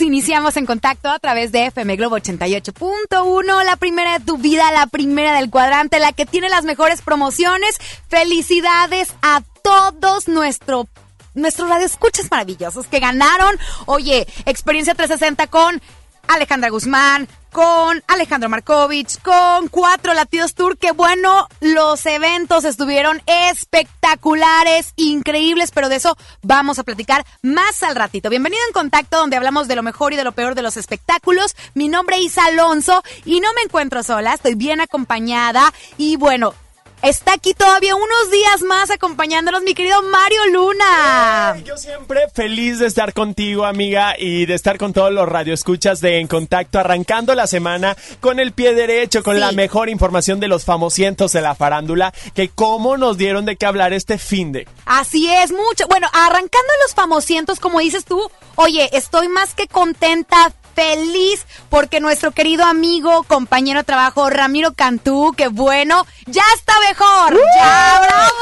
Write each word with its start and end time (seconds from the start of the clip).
Iniciamos 0.00 0.56
en 0.56 0.66
contacto 0.66 1.08
a 1.10 1.18
través 1.18 1.52
de 1.52 1.66
FM 1.66 1.96
Globo 1.96 2.16
88.1, 2.16 3.64
la 3.64 3.76
primera 3.76 4.18
de 4.18 4.24
tu 4.24 4.38
vida, 4.38 4.72
la 4.72 4.86
primera 4.86 5.34
del 5.34 5.50
cuadrante, 5.50 5.98
la 5.98 6.12
que 6.12 6.26
tiene 6.26 6.48
las 6.48 6.64
mejores 6.64 7.02
promociones. 7.02 7.78
Felicidades 8.08 9.12
a 9.22 9.42
todos 9.62 10.28
nuestro 10.28 10.88
nuestros 11.34 11.68
radioescuchas 11.68 12.30
maravillosos 12.30 12.86
que 12.86 13.00
ganaron. 13.00 13.58
Oye, 13.86 14.26
experiencia 14.46 14.94
360 14.94 15.46
con 15.46 15.80
Alejandra 16.28 16.70
Guzmán, 16.70 17.28
con 17.52 18.02
Alejandro 18.08 18.48
Markovich, 18.48 19.20
con 19.20 19.68
Cuatro 19.68 20.14
Latidos 20.14 20.54
Tour. 20.54 20.78
Que 20.78 20.92
bueno, 20.92 21.46
los 21.60 22.04
eventos 22.06 22.64
estuvieron 22.64 23.22
espectaculares, 23.26 24.94
increíbles, 24.96 25.70
pero 25.70 25.88
de 25.88 25.96
eso 25.96 26.16
vamos 26.42 26.78
a 26.78 26.84
platicar 26.84 27.24
más 27.42 27.82
al 27.82 27.94
ratito. 27.94 28.30
Bienvenido 28.30 28.62
en 28.66 28.72
Contacto, 28.72 29.18
donde 29.18 29.36
hablamos 29.36 29.68
de 29.68 29.76
lo 29.76 29.82
mejor 29.82 30.12
y 30.12 30.16
de 30.16 30.24
lo 30.24 30.32
peor 30.32 30.54
de 30.54 30.62
los 30.62 30.76
espectáculos. 30.76 31.54
Mi 31.74 31.88
nombre 31.88 32.16
es 32.16 32.38
Alonso 32.38 33.02
y 33.24 33.40
no 33.40 33.52
me 33.54 33.62
encuentro 33.62 34.02
sola, 34.02 34.34
estoy 34.34 34.54
bien 34.54 34.80
acompañada. 34.80 35.72
Y 35.98 36.16
bueno, 36.16 36.54
Está 37.02 37.32
aquí 37.32 37.52
todavía 37.52 37.96
unos 37.96 38.30
días 38.30 38.62
más 38.62 38.92
acompañándonos 38.92 39.64
mi 39.64 39.74
querido 39.74 40.00
Mario 40.02 40.46
Luna. 40.52 41.56
yo 41.64 41.76
siempre 41.76 42.28
feliz 42.32 42.78
de 42.78 42.86
estar 42.86 43.12
contigo, 43.12 43.64
amiga, 43.64 44.14
y 44.16 44.46
de 44.46 44.54
estar 44.54 44.78
con 44.78 44.92
todos 44.92 45.12
los 45.12 45.28
radioescuchas 45.28 46.00
de 46.00 46.20
En 46.20 46.28
Contacto, 46.28 46.78
arrancando 46.78 47.34
la 47.34 47.48
semana 47.48 47.96
con 48.20 48.38
el 48.38 48.52
pie 48.52 48.74
derecho, 48.74 49.24
con 49.24 49.40
la 49.40 49.50
mejor 49.50 49.88
información 49.88 50.38
de 50.38 50.46
los 50.46 50.64
famosientos 50.64 51.32
de 51.32 51.40
la 51.40 51.56
farándula, 51.56 52.14
que 52.36 52.50
cómo 52.50 52.96
nos 52.96 53.18
dieron 53.18 53.46
de 53.46 53.56
qué 53.56 53.66
hablar 53.66 53.92
este 53.92 54.16
fin 54.16 54.52
de. 54.52 54.68
Así 54.86 55.28
es, 55.28 55.50
mucho. 55.50 55.88
Bueno, 55.88 56.06
arrancando 56.12 56.72
los 56.84 56.94
famosientos, 56.94 57.58
como 57.58 57.80
dices 57.80 58.04
tú, 58.04 58.30
oye, 58.54 58.88
estoy 58.92 59.26
más 59.26 59.54
que 59.54 59.66
contenta 59.66 60.52
feliz 60.74 61.46
porque 61.68 62.00
nuestro 62.00 62.32
querido 62.32 62.64
amigo, 62.64 63.22
compañero 63.24 63.80
de 63.80 63.84
trabajo, 63.84 64.28
Ramiro 64.30 64.72
Cantú, 64.74 65.32
que 65.36 65.48
bueno, 65.48 66.06
ya 66.26 66.42
está 66.54 66.74
mejor. 66.88 67.40
¡Ya, 67.56 68.00
bravo! 68.06 68.32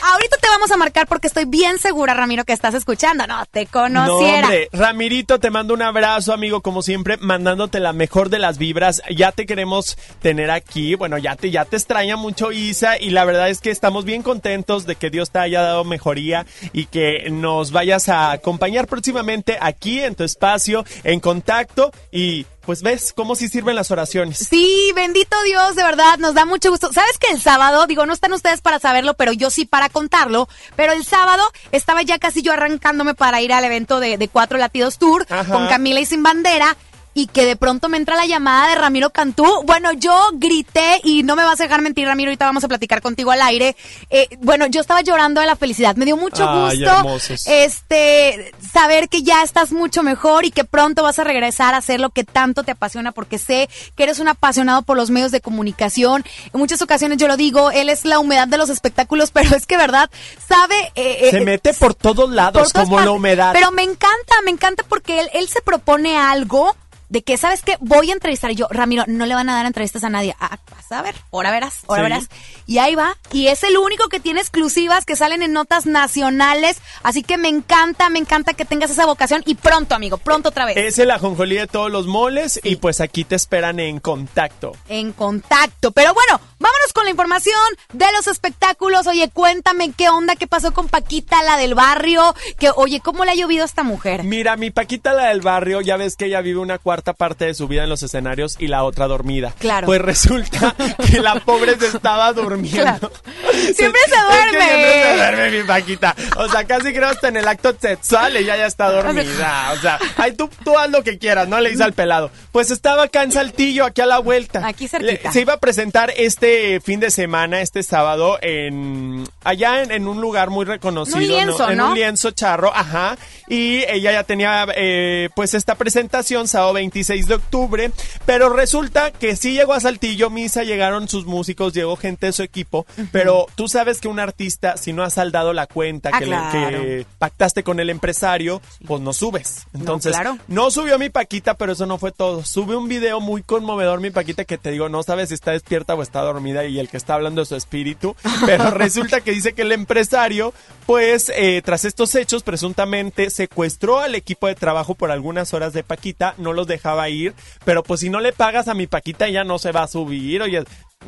Ahorita 0.00 0.36
te 0.40 0.48
vamos 0.48 0.70
a 0.70 0.76
marcar 0.76 1.06
porque 1.08 1.26
estoy 1.26 1.44
bien 1.44 1.78
segura, 1.78 2.14
Ramiro, 2.14 2.44
que 2.44 2.52
estás 2.52 2.74
escuchando. 2.74 3.26
No, 3.26 3.44
te 3.46 3.66
conociera. 3.66 4.40
No, 4.40 4.46
hombre, 4.46 4.68
Ramirito, 4.72 5.40
te 5.40 5.50
mando 5.50 5.74
un 5.74 5.82
abrazo, 5.82 6.32
amigo, 6.32 6.60
como 6.60 6.82
siempre, 6.82 7.16
mandándote 7.16 7.80
la 7.80 7.92
mejor 7.92 8.30
de 8.30 8.38
las 8.38 8.58
vibras. 8.58 9.02
Ya 9.10 9.32
te 9.32 9.44
queremos 9.44 9.98
tener 10.22 10.50
aquí. 10.50 10.94
Bueno, 10.94 11.18
ya 11.18 11.36
te, 11.36 11.50
ya 11.50 11.64
te 11.64 11.76
extraña 11.76 12.16
mucho 12.16 12.52
Isa 12.52 12.98
y 12.98 13.10
la 13.10 13.24
verdad 13.24 13.50
es 13.50 13.60
que 13.60 13.70
estamos 13.70 14.04
bien 14.04 14.22
contentos 14.22 14.86
de 14.86 14.96
que 14.96 15.10
Dios 15.10 15.30
te 15.30 15.40
haya 15.40 15.62
dado 15.62 15.84
mejoría 15.84 16.46
y 16.72 16.86
que 16.86 17.28
nos 17.30 17.72
vayas 17.72 18.08
a 18.08 18.30
acompañar 18.30 18.86
próximamente 18.86 19.58
aquí 19.60 20.00
en 20.00 20.14
tu 20.14 20.24
espacio, 20.24 20.84
en 21.04 21.20
contacto 21.20 21.67
y 22.10 22.46
pues 22.68 22.82
ves 22.82 23.12
cómo 23.14 23.34
sí 23.34 23.48
sirven 23.48 23.76
las 23.76 23.90
oraciones. 23.90 24.38
Sí, 24.38 24.92
bendito 24.94 25.36
Dios, 25.44 25.74
de 25.74 25.82
verdad, 25.82 26.18
nos 26.18 26.34
da 26.34 26.44
mucho 26.44 26.70
gusto. 26.70 26.92
¿Sabes 26.92 27.16
que 27.18 27.32
el 27.32 27.40
sábado, 27.40 27.86
digo, 27.86 28.04
no 28.04 28.12
están 28.12 28.32
ustedes 28.32 28.60
para 28.60 28.78
saberlo, 28.78 29.14
pero 29.14 29.32
yo 29.32 29.50
sí 29.50 29.64
para 29.64 29.88
contarlo, 29.88 30.48
pero 30.76 30.92
el 30.92 31.04
sábado 31.04 31.42
estaba 31.72 32.02
ya 32.02 32.18
casi 32.18 32.42
yo 32.42 32.52
arrancándome 32.52 33.14
para 33.14 33.40
ir 33.40 33.52
al 33.52 33.64
evento 33.64 34.00
de, 34.00 34.18
de 34.18 34.28
Cuatro 34.28 34.58
Latidos 34.58 34.98
Tour 34.98 35.26
con 35.26 35.66
Camila 35.68 36.00
y 36.00 36.06
Sin 36.06 36.22
Bandera 36.22 36.76
y 37.18 37.26
que 37.26 37.46
de 37.46 37.56
pronto 37.56 37.88
me 37.88 37.96
entra 37.96 38.14
la 38.14 38.26
llamada 38.26 38.68
de 38.68 38.76
Ramiro 38.76 39.10
Cantú. 39.10 39.44
Bueno, 39.64 39.92
yo 39.92 40.16
grité 40.34 41.00
y 41.02 41.24
no 41.24 41.34
me 41.34 41.42
vas 41.42 41.58
a 41.58 41.64
dejar 41.64 41.82
mentir, 41.82 42.06
Ramiro, 42.06 42.28
ahorita 42.28 42.44
vamos 42.44 42.62
a 42.62 42.68
platicar 42.68 43.02
contigo 43.02 43.32
al 43.32 43.42
aire. 43.42 43.74
Eh, 44.08 44.28
bueno, 44.38 44.66
yo 44.66 44.80
estaba 44.80 45.00
llorando 45.00 45.40
de 45.40 45.48
la 45.48 45.56
felicidad. 45.56 45.96
Me 45.96 46.04
dio 46.04 46.16
mucho 46.16 46.46
gusto 46.46 47.18
este 47.46 48.52
saber 48.72 49.08
que 49.08 49.24
ya 49.24 49.42
estás 49.42 49.72
mucho 49.72 50.04
mejor 50.04 50.44
y 50.44 50.52
que 50.52 50.62
pronto 50.62 51.02
vas 51.02 51.18
a 51.18 51.24
regresar 51.24 51.74
a 51.74 51.78
hacer 51.78 51.98
lo 51.98 52.10
que 52.10 52.22
tanto 52.22 52.62
te 52.62 52.70
apasiona 52.70 53.10
porque 53.10 53.38
sé 53.38 53.68
que 53.96 54.04
eres 54.04 54.20
un 54.20 54.28
apasionado 54.28 54.82
por 54.82 54.96
los 54.96 55.10
medios 55.10 55.32
de 55.32 55.40
comunicación. 55.40 56.24
En 56.54 56.60
muchas 56.60 56.82
ocasiones 56.82 57.18
yo 57.18 57.26
lo 57.26 57.36
digo, 57.36 57.72
él 57.72 57.88
es 57.88 58.04
la 58.04 58.20
humedad 58.20 58.46
de 58.46 58.58
los 58.58 58.70
espectáculos, 58.70 59.30
pero 59.32 59.56
es 59.56 59.66
que 59.66 59.76
verdad 59.76 60.08
sabe 60.46 60.76
eh, 60.94 61.18
eh, 61.22 61.30
se 61.32 61.40
mete 61.40 61.74
por 61.74 61.96
todos 61.96 62.30
lados 62.30 62.72
como 62.72 63.00
la 63.00 63.10
humedad. 63.10 63.52
Pero 63.54 63.72
me 63.72 63.82
encanta, 63.82 64.36
me 64.44 64.52
encanta 64.52 64.84
porque 64.88 65.18
él 65.18 65.30
él 65.34 65.48
se 65.48 65.62
propone 65.62 66.16
algo 66.16 66.76
de 67.08 67.22
que, 67.22 67.36
¿sabes 67.36 67.62
qué? 67.62 67.76
Voy 67.80 68.10
a 68.10 68.14
entrevistar. 68.14 68.50
Y 68.50 68.54
yo, 68.54 68.66
Ramiro, 68.70 69.04
no 69.06 69.26
le 69.26 69.34
van 69.34 69.48
a 69.48 69.54
dar 69.54 69.66
entrevistas 69.66 70.04
a 70.04 70.10
nadie. 70.10 70.36
Ah, 70.40 70.58
vas 70.70 70.92
a 70.92 71.02
ver, 71.02 71.14
ahora 71.32 71.50
verás, 71.50 71.80
ahora 71.88 72.02
verás. 72.02 72.28
Y 72.66 72.78
ahí 72.78 72.94
va. 72.94 73.16
Y 73.32 73.48
es 73.48 73.62
el 73.62 73.78
único 73.78 74.08
que 74.08 74.20
tiene 74.20 74.40
exclusivas 74.40 75.04
que 75.04 75.16
salen 75.16 75.42
en 75.42 75.52
notas 75.52 75.86
nacionales. 75.86 76.78
Así 77.02 77.22
que 77.22 77.38
me 77.38 77.48
encanta, 77.48 78.10
me 78.10 78.18
encanta 78.18 78.54
que 78.54 78.64
tengas 78.64 78.90
esa 78.90 79.06
vocación. 79.06 79.42
Y 79.46 79.54
pronto, 79.54 79.94
amigo, 79.94 80.18
pronto 80.18 80.50
otra 80.50 80.66
vez. 80.66 80.76
Es 80.76 80.98
el 80.98 81.10
ajonjolí 81.10 81.56
de 81.56 81.66
todos 81.66 81.90
los 81.90 82.06
moles. 82.06 82.60
Y 82.62 82.76
pues 82.76 83.00
aquí 83.00 83.24
te 83.24 83.36
esperan 83.36 83.80
en 83.80 84.00
contacto. 84.00 84.72
En 84.88 85.12
contacto. 85.12 85.92
Pero 85.92 86.12
bueno, 86.12 86.40
vámonos 86.58 86.92
con 86.94 87.04
la 87.04 87.10
información 87.10 87.54
de 87.92 88.06
los 88.12 88.26
espectáculos. 88.26 89.06
Oye, 89.06 89.30
cuéntame 89.30 89.92
qué 89.92 90.08
onda, 90.10 90.36
qué 90.36 90.46
pasó 90.46 90.72
con 90.72 90.88
Paquita, 90.88 91.42
la 91.42 91.56
del 91.56 91.74
barrio. 91.74 92.34
Que, 92.58 92.70
oye, 92.74 93.00
¿cómo 93.00 93.24
le 93.24 93.30
ha 93.30 93.34
llovido 93.34 93.62
a 93.62 93.66
esta 93.66 93.82
mujer? 93.82 94.24
Mira, 94.24 94.56
mi 94.56 94.70
Paquita, 94.70 95.12
la 95.14 95.28
del 95.28 95.40
barrio, 95.40 95.80
ya 95.80 95.96
ves 95.96 96.16
que 96.16 96.26
ella 96.26 96.40
vive 96.42 96.60
una 96.60 96.78
cuarta 96.78 96.97
parte 97.02 97.46
de 97.46 97.54
su 97.54 97.68
vida 97.68 97.84
en 97.84 97.88
los 97.88 98.02
escenarios 98.02 98.56
y 98.58 98.68
la 98.68 98.84
otra 98.84 99.06
dormida. 99.06 99.54
Claro. 99.58 99.86
Pues 99.86 100.00
resulta 100.00 100.74
que 101.10 101.20
la 101.20 101.40
pobre 101.40 101.78
se 101.78 101.88
estaba 101.88 102.32
durmiendo. 102.32 103.10
Siempre 103.74 104.00
se 104.06 104.20
duerme. 104.20 104.58
siempre 104.58 105.02
se 105.02 105.16
duerme 105.16 105.50
mi 105.50 105.64
Paquita. 105.64 106.16
O 106.36 106.48
sea, 106.48 106.64
casi 106.64 106.92
creo 106.92 107.08
hasta 107.08 107.28
en 107.28 107.36
el 107.36 107.48
acto 107.48 107.74
sexual 107.78 108.36
ella 108.36 108.56
ya 108.56 108.66
está 108.66 108.90
dormida. 108.90 109.72
O 109.72 109.76
sea, 109.80 109.98
ay, 110.16 110.32
tú, 110.32 110.48
tú 110.64 110.78
haz 110.78 110.90
lo 110.90 111.02
que 111.02 111.18
quieras, 111.18 111.48
no 111.48 111.60
le 111.60 111.70
dice 111.70 111.82
al 111.82 111.92
pelado. 111.92 112.30
Pues 112.52 112.70
estaba 112.70 113.04
acá 113.04 113.22
en 113.22 113.32
Saltillo, 113.32 113.84
aquí 113.84 114.00
a 114.00 114.06
la 114.06 114.18
vuelta. 114.18 114.66
Aquí 114.66 114.88
cerquita. 114.88 115.32
se 115.32 115.40
iba 115.40 115.54
a 115.54 115.58
presentar 115.58 116.12
este 116.16 116.80
fin 116.80 117.00
de 117.00 117.10
semana, 117.10 117.60
este 117.60 117.82
sábado, 117.82 118.38
en 118.42 119.24
allá 119.44 119.82
en, 119.82 120.06
un 120.06 120.20
lugar 120.20 120.50
muy 120.50 120.64
reconocido. 120.64 121.18
Un 121.18 121.26
lienzo, 121.26 121.70
En 121.70 121.80
un 121.80 121.94
lienzo 121.94 122.30
charro, 122.30 122.72
ajá. 122.74 123.16
Y 123.48 123.84
ella 123.88 124.12
ya 124.12 124.24
tenía, 124.24 124.66
eh, 124.74 125.30
pues, 125.34 125.54
esta 125.54 125.74
presentación 125.74 126.48
sábado 126.48 126.74
20 126.74 126.87
26 126.88 127.28
de 127.28 127.34
octubre, 127.34 127.90
pero 128.24 128.48
resulta 128.48 129.10
que 129.10 129.36
sí 129.36 129.52
llegó 129.52 129.74
a 129.74 129.80
Saltillo, 129.80 130.30
Misa, 130.30 130.64
llegaron 130.64 131.06
sus 131.06 131.26
músicos, 131.26 131.74
llegó 131.74 131.96
gente 131.96 132.26
de 132.26 132.32
su 132.32 132.42
equipo, 132.42 132.86
pero 133.12 133.46
tú 133.56 133.68
sabes 133.68 134.00
que 134.00 134.08
un 134.08 134.18
artista, 134.18 134.78
si 134.78 134.94
no 134.94 135.02
ha 135.02 135.10
saldado 135.10 135.52
la 135.52 135.66
cuenta 135.66 136.10
ah, 136.12 136.18
que, 136.18 136.26
le, 136.26 137.06
pactaste 137.18 137.62
con 137.62 137.78
el 137.78 137.90
empresario, 137.90 138.62
pues 138.86 139.02
no 139.02 139.12
subes. 139.12 139.66
Entonces, 139.74 140.16
no, 140.24 140.38
no, 140.48 140.70
subió 140.70 140.98
mi 140.98 141.10
Paquita, 141.10 141.54
pero 141.54 141.72
eso 141.72 141.84
no 141.84 141.98
fue 141.98 142.10
todo. 142.10 142.42
Sube 142.42 142.74
un 142.74 142.88
video 142.88 143.20
muy 143.20 143.42
conmovedor, 143.42 144.00
mi 144.00 144.10
Paquita, 144.10 144.46
que 144.46 144.56
te 144.56 144.70
digo, 144.70 144.88
no 144.88 145.02
sabes 145.02 145.28
si 145.28 145.34
está 145.34 145.50
despierta 145.50 145.94
o 145.94 146.02
está 146.02 146.22
dormida 146.22 146.64
y 146.64 146.78
el 146.78 146.88
que 146.88 146.96
está 146.96 147.14
hablando 147.14 147.42
es 147.42 147.48
su 147.48 147.56
espíritu, 147.56 148.16
pero 148.46 148.70
resulta 148.70 149.20
que 149.20 149.32
dice 149.32 149.52
que 149.52 149.62
el 149.62 149.72
empresario, 149.72 150.54
pues, 150.86 151.30
eh, 151.36 151.60
tras 151.62 151.84
estos 151.84 152.14
hechos, 152.14 152.42
presuntamente 152.42 153.28
secuestró 153.28 153.98
al 153.98 154.14
equipo 154.14 154.46
de 154.46 154.54
trabajo 154.54 154.94
por 154.94 155.10
algunas 155.10 155.52
horas 155.52 155.74
de 155.74 155.84
Paquita, 155.84 156.34
no 156.38 156.54
los 156.54 156.66
dejó 156.66 156.77
a 156.86 157.08
ir, 157.08 157.34
pero 157.64 157.82
pues 157.82 158.00
si 158.00 158.10
no 158.10 158.20
le 158.20 158.32
pagas 158.32 158.68
a 158.68 158.74
mi 158.74 158.86
Paquita 158.86 159.26
ella 159.26 159.44
no 159.44 159.58
se 159.58 159.72
va 159.72 159.82
a 159.82 159.88
subir, 159.88 160.42
oye. 160.42 160.64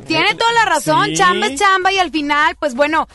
Tiene 0.07 0.33
toda 0.35 0.51
la 0.53 0.65
razón, 0.65 1.13
chamba 1.13 1.47
es 1.47 1.59
chamba 1.59 1.91
y 1.91 1.99
al 1.99 2.11
final, 2.11 2.55
pues 2.57 2.75
bueno, 2.75 3.07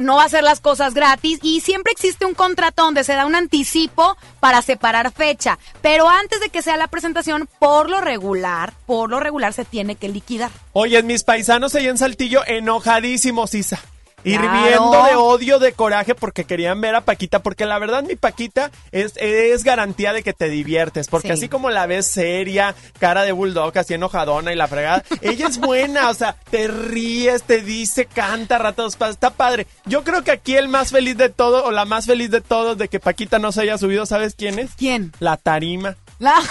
no 0.00 0.16
va 0.16 0.24
a 0.24 0.26
hacer 0.26 0.42
las 0.42 0.60
cosas 0.60 0.92
gratis 0.92 1.38
y 1.42 1.60
siempre 1.60 1.92
existe 1.92 2.26
un 2.26 2.34
contrato 2.34 2.82
donde 2.82 3.04
se 3.04 3.14
da 3.14 3.24
un 3.24 3.36
anticipo 3.36 4.16
para 4.40 4.60
separar 4.60 5.12
fecha, 5.12 5.58
pero 5.80 6.08
antes 6.08 6.40
de 6.40 6.50
que 6.50 6.60
sea 6.60 6.76
la 6.76 6.88
presentación, 6.88 7.48
por 7.58 7.88
lo 7.88 8.00
regular, 8.00 8.74
por 8.84 9.10
lo 9.10 9.20
regular 9.20 9.52
se 9.52 9.64
tiene 9.64 9.94
que 9.94 10.08
liquidar. 10.08 10.50
Oye, 10.72 11.02
mis 11.02 11.22
paisanos 11.22 11.74
ahí 11.76 11.86
en 11.86 11.98
Saltillo 11.98 12.42
enojadísimos, 12.46 13.54
Isa 13.54 13.80
hirviendo 14.24 15.04
de 15.04 15.16
odio, 15.16 15.58
de 15.58 15.72
coraje, 15.72 16.14
porque 16.14 16.44
querían 16.44 16.80
ver 16.80 16.94
a 16.94 17.02
Paquita, 17.02 17.40
porque 17.40 17.66
la 17.66 17.78
verdad 17.78 18.02
mi 18.02 18.16
Paquita 18.16 18.70
es, 18.92 19.16
es 19.16 19.64
garantía 19.64 20.12
de 20.12 20.22
que 20.22 20.32
te 20.32 20.48
diviertes, 20.48 21.08
porque 21.08 21.32
así 21.32 21.48
como 21.48 21.70
la 21.70 21.86
ves 21.86 22.06
seria, 22.06 22.74
cara 22.98 23.22
de 23.22 23.32
bulldog, 23.32 23.76
así 23.78 23.94
enojadona 23.94 24.52
y 24.52 24.56
la 24.56 24.68
fregada, 24.68 25.04
ella 25.20 25.48
es 25.48 25.58
buena, 25.58 26.10
o 26.10 26.14
sea, 26.14 26.36
te 26.50 26.68
ríes, 26.68 27.42
te 27.42 27.60
dice, 27.60 28.06
canta, 28.06 28.58
ratos, 28.58 28.96
está 29.08 29.30
padre. 29.30 29.66
Yo 29.86 30.04
creo 30.04 30.24
que 30.24 30.30
aquí 30.30 30.56
el 30.56 30.68
más 30.68 30.90
feliz 30.90 31.16
de 31.16 31.28
todo, 31.28 31.64
o 31.64 31.70
la 31.70 31.84
más 31.84 32.06
feliz 32.06 32.30
de 32.30 32.40
todos 32.40 32.78
de 32.78 32.88
que 32.88 33.00
Paquita 33.00 33.38
no 33.38 33.52
se 33.52 33.62
haya 33.62 33.78
subido, 33.78 34.06
¿sabes 34.06 34.34
quién 34.34 34.58
es? 34.58 34.70
¿Quién? 34.76 35.12
La 35.20 35.36
tarima. 35.36 35.96
La... 36.18 36.42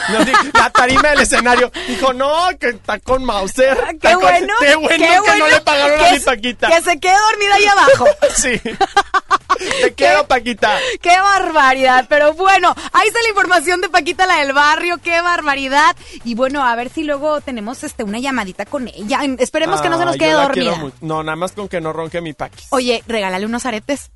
tarima 0.73 1.09
del 1.09 1.21
escenario. 1.21 1.71
Dijo, 1.87 2.13
no, 2.13 2.49
que 2.59 2.69
está 2.69 2.99
con 2.99 3.23
Mauser. 3.23 3.77
Ah, 3.81 3.91
qué 3.99 4.15
bueno. 4.15 4.53
qué 4.59 4.75
bueno 4.75 5.23
que 5.23 5.39
no 5.39 5.47
le 5.47 5.61
pagaron 5.61 6.05
a 6.05 6.11
mi 6.11 6.19
Paquita. 6.19 6.67
Que 6.67 6.81
se 6.81 6.99
quede 6.99 7.15
dormida 7.31 7.55
ahí 7.55 7.65
abajo. 7.65 8.05
sí. 8.35 8.61
Te 9.81 9.93
quedo, 9.95 10.27
Paquita. 10.27 10.77
Qué 11.01 11.17
barbaridad. 11.17 12.05
Pero 12.09 12.33
bueno, 12.33 12.73
ahí 12.91 13.07
está 13.07 13.21
la 13.21 13.29
información 13.29 13.81
de 13.81 13.89
Paquita, 13.89 14.25
la 14.25 14.37
del 14.37 14.53
barrio. 14.53 14.97
Qué 14.97 15.21
barbaridad. 15.21 15.95
Y 16.23 16.35
bueno, 16.35 16.63
a 16.63 16.75
ver 16.75 16.89
si 16.89 17.03
luego 17.03 17.41
tenemos 17.41 17.83
este 17.83 18.03
una 18.03 18.19
llamadita 18.19 18.65
con 18.65 18.87
ella. 18.87 19.21
Esperemos 19.39 19.81
que 19.81 19.89
no 19.89 19.97
se 19.97 20.05
nos 20.05 20.17
quede 20.17 20.33
dormida. 20.33 20.91
No, 21.01 21.23
nada 21.23 21.35
más 21.35 21.53
con 21.53 21.67
que 21.67 21.81
no 21.81 21.93
ronque 21.93 22.21
mi 22.21 22.33
Paquis. 22.33 22.67
Oye, 22.71 23.03
regálale 23.07 23.45
unos 23.45 23.65
aretes. 23.65 24.11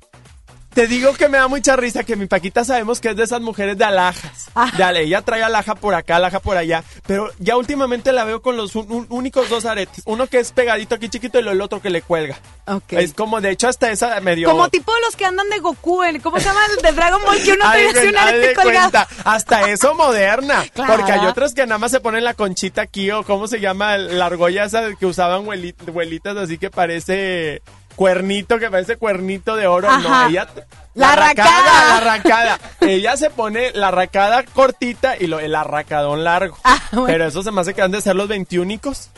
Te 0.78 0.86
digo 0.86 1.12
que 1.14 1.28
me 1.28 1.38
da 1.38 1.48
mucha 1.48 1.74
risa 1.74 2.04
que 2.04 2.14
mi 2.14 2.26
Paquita 2.26 2.62
sabemos 2.62 3.00
que 3.00 3.08
es 3.08 3.16
de 3.16 3.24
esas 3.24 3.40
mujeres 3.40 3.76
de 3.76 3.84
alhajas. 3.84 4.48
Ah. 4.54 4.70
Dale, 4.78 5.02
ella 5.02 5.22
trae 5.22 5.42
alhaja 5.42 5.74
por 5.74 5.92
acá, 5.92 6.14
alhaja 6.14 6.38
por 6.38 6.56
allá. 6.56 6.84
Pero 7.04 7.32
ya 7.40 7.56
últimamente 7.56 8.12
la 8.12 8.22
veo 8.22 8.42
con 8.42 8.56
los 8.56 8.76
únicos 8.76 9.48
dos 9.48 9.64
aretes. 9.64 10.04
Uno 10.06 10.28
que 10.28 10.38
es 10.38 10.52
pegadito 10.52 10.94
aquí 10.94 11.08
chiquito 11.08 11.40
y 11.40 11.48
el 11.48 11.60
otro 11.60 11.82
que 11.82 11.90
le 11.90 12.00
cuelga. 12.00 12.38
Ok. 12.68 12.92
Es 12.92 13.12
como, 13.12 13.40
de 13.40 13.50
hecho, 13.50 13.66
hasta 13.66 13.90
esa 13.90 14.20
medio. 14.20 14.48
Como 14.48 14.68
tipo 14.68 14.92
los 15.04 15.16
que 15.16 15.24
andan 15.24 15.50
de 15.50 15.58
Goku, 15.58 16.02
¿cómo 16.22 16.38
se 16.38 16.44
llama 16.44 16.60
el 16.76 16.80
de 16.80 16.92
Dragon 16.92 17.22
Ball? 17.24 17.42
Que 17.42 17.52
uno 17.54 17.64
trae 17.64 18.08
un 18.10 18.16
arete 18.16 18.54
colgado. 18.54 18.98
Hasta 19.24 19.68
eso 19.70 19.96
moderna. 19.96 20.64
Porque 20.74 21.10
hay 21.10 21.26
otros 21.26 21.54
que 21.54 21.66
nada 21.66 21.78
más 21.78 21.90
se 21.90 21.98
ponen 21.98 22.22
la 22.22 22.34
conchita 22.34 22.82
aquí 22.82 23.10
o 23.10 23.24
cómo 23.24 23.48
se 23.48 23.58
llama 23.58 23.98
la 23.98 24.26
argolla 24.26 24.62
esa 24.62 24.94
que 24.94 25.06
usaban 25.06 25.44
huelitas 25.44 26.36
así 26.36 26.56
que 26.56 26.70
parece 26.70 27.62
cuernito 27.98 28.60
que 28.60 28.70
parece 28.70 28.96
cuernito 28.96 29.56
de 29.56 29.66
oro. 29.66 29.90
No, 29.98 30.28
ella. 30.28 30.46
La, 30.94 31.16
racada, 31.16 31.50
La 31.50 31.96
arracada. 31.96 32.60
ella 32.80 33.16
se 33.16 33.28
pone 33.28 33.72
la 33.72 33.90
racada 33.90 34.44
cortita 34.44 35.16
y 35.18 35.26
lo, 35.26 35.40
el 35.40 35.54
arracadón 35.54 36.22
largo. 36.22 36.56
Ah, 36.62 36.78
Pero 37.06 37.26
eso 37.26 37.42
se 37.42 37.50
me 37.50 37.60
hace 37.60 37.74
que 37.74 37.82
han 37.82 37.90
de 37.90 38.00
ser 38.00 38.14
los 38.14 38.28
veintiúnicos. 38.28 39.10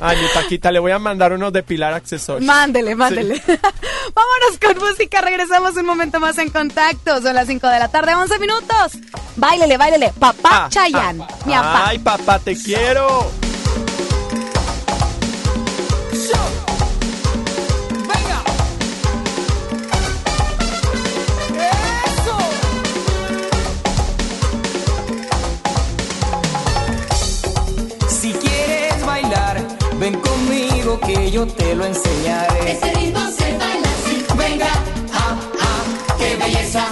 Ay, 0.00 0.16
mi 0.20 0.28
Paquita, 0.28 0.72
le 0.72 0.78
voy 0.78 0.92
a 0.92 0.98
mandar 0.98 1.32
unos 1.32 1.52
de 1.52 1.62
pilar 1.62 1.92
accesorios. 1.92 2.44
Mándele, 2.44 2.94
mándele. 2.94 3.42
Vámonos 3.46 4.58
con 4.62 4.78
música, 4.78 5.20
regresamos 5.20 5.76
un 5.76 5.86
momento 5.86 6.18
más 6.18 6.38
en 6.38 6.48
contacto. 6.50 7.20
Son 7.20 7.34
las 7.34 7.46
5 7.46 7.66
de 7.68 7.78
la 7.78 7.88
tarde, 7.88 8.14
11 8.14 8.38
minutos. 8.38 8.92
Báilele, 9.36 9.76
báilele. 9.76 10.12
Papá 10.18 10.64
ah, 10.64 10.68
Chayan, 10.70 11.20
ah, 11.20 11.28
mi 11.44 11.52
papá. 11.52 11.88
Ay, 11.88 11.98
papá, 11.98 12.38
te 12.38 12.56
quiero. 12.56 13.30
que 31.00 31.30
yo 31.30 31.46
te 31.46 31.74
lo 31.74 31.84
enseñaré. 31.84 32.72
Ese 32.72 32.94
ritmo 32.94 33.20
se 33.30 33.58
baila 33.58 33.88
así, 33.88 34.26
venga, 34.36 34.68
ah, 35.12 35.36
ah, 35.60 36.16
qué 36.18 36.36
belleza. 36.36 36.84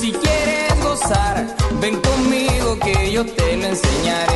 Si 0.00 0.12
quieres 0.12 0.82
gozar, 0.82 1.56
ven 1.80 2.00
conmigo 2.00 2.78
que 2.78 3.12
yo 3.12 3.24
te 3.24 3.56
lo 3.56 3.66
enseñaré. 3.66 4.27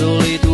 Lentamente 0.00 0.46
al 0.46 0.49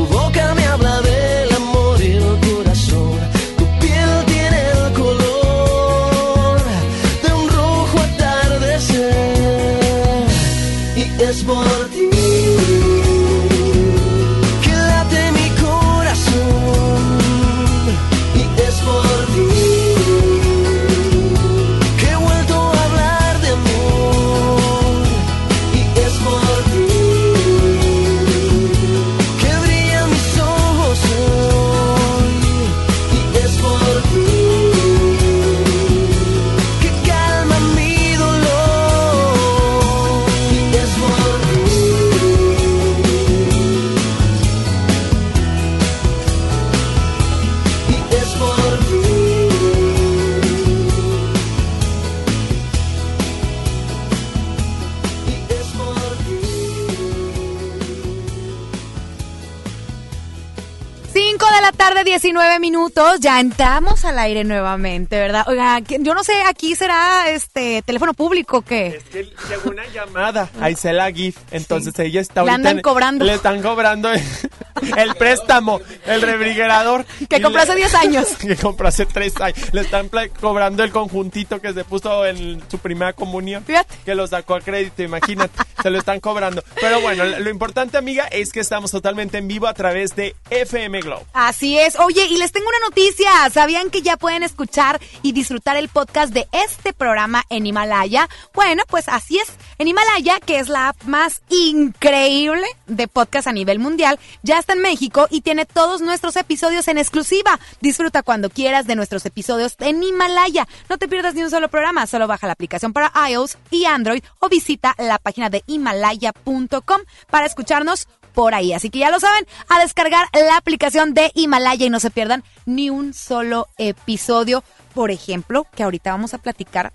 Ya 63.21 63.41
entramos 63.41 64.05
al 64.05 64.19
aire 64.19 64.45
nuevamente, 64.45 65.19
¿verdad? 65.19 65.45
Oiga, 65.49 65.81
que- 65.81 65.99
yo 66.01 66.15
no 66.15 66.23
sé, 66.25 66.35
aquí 66.49 66.75
será 66.75 67.29
este 67.31 67.83
teléfono 67.83 68.15
público 68.15 68.59
o 68.59 68.63
qué. 68.63 68.89
Es 68.99 69.05
que 69.05 69.25
llegó 69.49 69.71
una 69.71 69.87
llamada 69.87 70.49
a 70.61 70.71
Isela 70.71 71.11
GIF, 71.11 71.37
entonces 71.51 71.95
Sí. 71.97 72.03
ella 72.03 72.21
está 72.21 72.35
Le 72.45 72.51
ahorita 72.51 72.55
andan 72.55 72.77
en- 72.77 72.83
cobrando. 72.83 73.25
Le 73.25 73.35
están 73.35 73.63
cobrando 73.63 74.11
el, 74.97 75.15
préstamo, 75.15 75.81
el 76.05 76.23
refrigerador. 76.23 77.07
Que 77.29 77.41
compró 77.41 77.63
hace 77.63 77.75
10 77.75 77.95
años. 77.95 78.27
Que 78.47 78.57
compró 78.57 78.89
hace 78.89 79.07
3 79.07 79.41
años. 79.41 79.59
Le 79.73 79.81
están 79.81 80.11
cobrando 80.41 80.85
el 80.85 80.93
conjuntito 80.93 81.61
que 81.61 81.73
se 81.73 81.85
puso 81.85 82.27
en 82.27 82.63
su 82.71 82.79
primera 82.79 83.13
comunión. 83.13 83.65
Fíjate. 83.65 83.95
Que 84.05 84.15
lo 84.15 84.27
sacó 84.27 84.55
a 84.55 84.61
crédito, 84.61 85.03
imagínate. 85.03 85.59
se 85.83 85.91
lo 85.91 85.99
están 85.99 86.21
cobrando. 86.21 86.63
Pero 86.81 87.01
bueno, 87.01 87.25
lo 87.25 87.47
lo 87.47 87.51
importante, 87.51 87.97
amiga, 87.97 88.25
es 88.25 88.53
que 88.53 88.59
estamos 88.59 88.91
totalmente 88.91 89.39
en 89.39 89.47
vivo 89.47 89.69
a 89.69 89.73
través 89.73 90.17
de 90.17 90.35
FM 90.51 91.01
Globo. 91.01 91.25
Así 91.33 91.79
es. 91.79 91.97
Oye, 91.99 92.27
y 92.27 92.39
les 92.39 92.51
tengo 92.51 92.69
una 92.69 92.81
noticia. 92.81 93.31
¿Sabían 93.53 93.89
que 93.89 94.03
ya 94.03 94.17
pueden 94.17 94.43
escuchar 94.43 95.01
y 95.23 95.31
disfrutar 95.31 95.77
el 95.77 95.89
podcast 95.89 96.33
de 96.33 96.49
este 96.51 96.93
programa 96.93 97.45
en 97.51 97.67
Himalaya? 97.67 98.29
Bueno, 98.53 98.83
pues 98.89 99.09
así 99.09 99.39
es. 99.39 99.49
En 99.79 99.89
Himalaya, 99.89 100.41
que 100.41 100.59
es 100.59 100.69
la 100.69 100.89
app 100.89 101.03
más 101.05 101.43
increíble 101.51 102.67
de 102.87 103.09
podcast 103.09 103.47
a 103.47 103.53
nivel 103.53 103.79
mundial, 103.79 104.19
ya 104.43 104.59
está 104.59 104.73
en 104.73 104.81
México 104.81 105.27
y 105.31 105.43
tiene 105.43 105.67
todos 105.67 106.01
nuestros 106.01 106.37
episodios 106.37 106.89
en 106.89 106.97
exclusiva. 106.97 107.61
Disfruta 107.83 108.23
cuando 108.23 108.49
quieras 108.49 108.87
de 108.87 108.97
nuestros 108.97 109.27
episodios 109.27 109.77
en 109.81 110.03
Himalaya. 110.03 110.67
No 110.89 110.97
te 110.97 111.09
pierdas 111.09 111.35
ni 111.35 111.43
un 111.43 111.51
solo 111.51 111.69
programa. 111.69 112.07
Solo 112.07 112.27
baja 112.27 112.47
la 112.47 112.55
aplicación 112.55 112.95
para 112.95 113.13
iOS 113.29 113.59
y 113.71 113.85
Android 113.85 114.23
o 114.39 114.49
visita 114.49 114.95
la 114.99 115.19
página 115.19 115.51
de 115.51 115.63
himalaya.com 115.67 117.01
para 117.31 117.47
escucharnos 117.47 118.09
por 118.37 118.55
ahí. 118.55 118.73
Así 118.73 118.91
que 118.91 119.01
ya 119.01 119.11
lo 119.11 119.19
saben, 119.19 119.47
a 119.69 119.81
descargar 119.81 120.27
la 120.33 120.57
aplicación 120.57 121.15
de 121.15 121.33
Himalaya 121.35 121.87
y 121.87 121.91
no 121.91 122.01
se 122.01 122.11
pierdan 122.11 122.45
ni 122.67 122.91
un 122.91 123.15
solo 123.15 123.67
episodio. 123.79 124.63
Por 124.95 125.11
ejemplo, 125.11 125.67
que 125.75 125.83
ahorita 125.83 126.13
vamos 126.13 126.35
a 126.35 126.39
platicar 126.39 126.93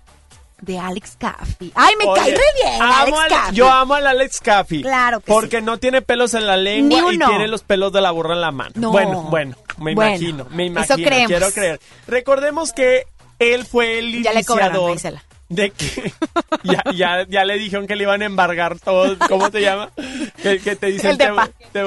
de 0.62 0.78
Alex 0.78 1.16
Caffey. 1.18 1.70
Ay, 1.74 1.94
me 1.98 2.06
Oye, 2.06 2.20
cae 2.20 2.30
re 2.30 2.42
bien, 2.62 2.80
amo 2.82 2.94
Alex 2.94 3.18
al- 3.18 3.28
Caffey. 3.28 3.54
Yo 3.56 3.70
amo 3.70 3.94
al 3.94 4.06
Alex 4.06 4.40
Caffey. 4.40 4.82
Claro 4.82 5.20
que 5.20 5.26
Porque 5.30 5.60
no 5.60 5.78
tiene 5.78 6.00
pelos 6.02 6.32
en 6.34 6.46
la 6.46 6.56
lengua 6.56 7.12
y 7.12 7.18
tiene 7.18 7.48
los 7.48 7.62
pelos 7.62 7.92
de 7.92 8.00
la 8.00 8.10
burra 8.12 8.34
en 8.34 8.40
la 8.40 8.52
mano. 8.52 8.72
No. 8.76 8.90
Bueno, 8.92 9.22
bueno, 9.24 9.56
me 9.78 9.94
Bueno, 9.94 10.10
imagino, 10.12 10.46
me 10.50 10.64
eso 10.66 10.72
imagino, 10.72 10.96
creemos. 11.08 11.26
quiero 11.28 11.50
creer. 11.52 11.80
Recordemos 12.06 12.72
que 12.72 13.04
él 13.38 13.66
fue 13.66 13.98
el 13.98 14.22
Ya 14.22 14.32
le 14.32 14.44
cobraron, 14.44 14.90
iniciador 14.90 15.20
de 15.48 15.70
que 15.70 16.12
ya, 16.62 16.82
ya, 16.94 17.26
ya 17.28 17.44
le 17.44 17.58
dijeron 17.58 17.86
que 17.86 17.94
le 17.96 18.04
iban 18.04 18.22
a 18.22 18.24
embargar 18.24 18.78
todo, 18.78 19.18
¿cómo 19.28 19.50
te 19.50 19.60
llama? 19.60 19.90
Que, 20.42 20.60
que 20.60 20.76
te 20.76 20.86
dicen 20.86 21.18
te, 21.18 21.28
te- 21.72 21.84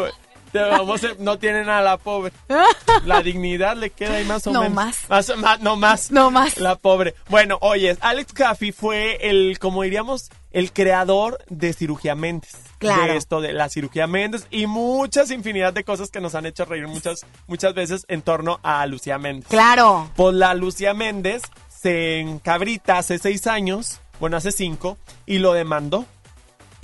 vamos 0.62 1.04
a- 1.04 1.16
no 1.20 1.38
tiene 1.40 1.64
nada 1.64 1.82
la 1.82 1.98
pobre. 1.98 2.32
La 3.06 3.22
dignidad 3.22 3.76
le 3.76 3.90
queda 3.90 4.16
ahí 4.16 4.26
más 4.26 4.48
o 4.48 4.52
No 4.52 4.62
menos. 4.62 4.76
más. 4.76 5.10
Más, 5.10 5.38
más- 5.38 5.60
no 5.60 5.76
más. 5.76 6.12
No 6.12 6.32
más. 6.32 6.58
La 6.58 6.76
pobre. 6.76 7.14
Bueno, 7.30 7.58
oye, 7.62 7.96
Alex 8.02 8.34
Caffey 8.34 8.72
fue 8.72 9.18
el, 9.30 9.60
como 9.60 9.84
diríamos, 9.84 10.30
el 10.52 10.72
creador 10.72 11.38
de 11.50 11.74
Cirugía 11.74 12.16
Méndez. 12.16 12.54
Claro. 12.80 13.12
De 13.14 13.18
esto 13.18 13.42
de 13.42 13.54
la 13.54 13.70
cirugía 13.70 14.06
Méndez 14.08 14.48
y 14.52 14.68
muchas 14.68 15.32
infinidad 15.32 15.74
de 15.74 15.84
cosas 15.84 16.10
que 16.12 16.20
nos 16.22 16.36
han 16.36 16.46
hecho 16.46 16.66
reír 16.66 16.88
muchas, 16.88 17.26
muchas 17.48 17.74
veces 17.74 18.06
en 18.10 18.22
torno 18.22 18.60
a 18.64 18.86
Lucía 18.86 19.18
Méndez. 19.18 19.48
Claro. 19.50 20.10
Pues 20.16 20.36
la 20.36 20.54
Lucía 20.54 20.94
Méndez 20.94 21.42
se 21.70 22.20
encabrita 22.20 22.98
hace 22.98 23.18
seis 23.18 23.48
años, 23.48 24.00
bueno, 24.20 24.38
hace 24.38 24.52
cinco, 24.52 24.98
y 25.26 25.40
lo 25.40 25.54
demandó 25.54 26.06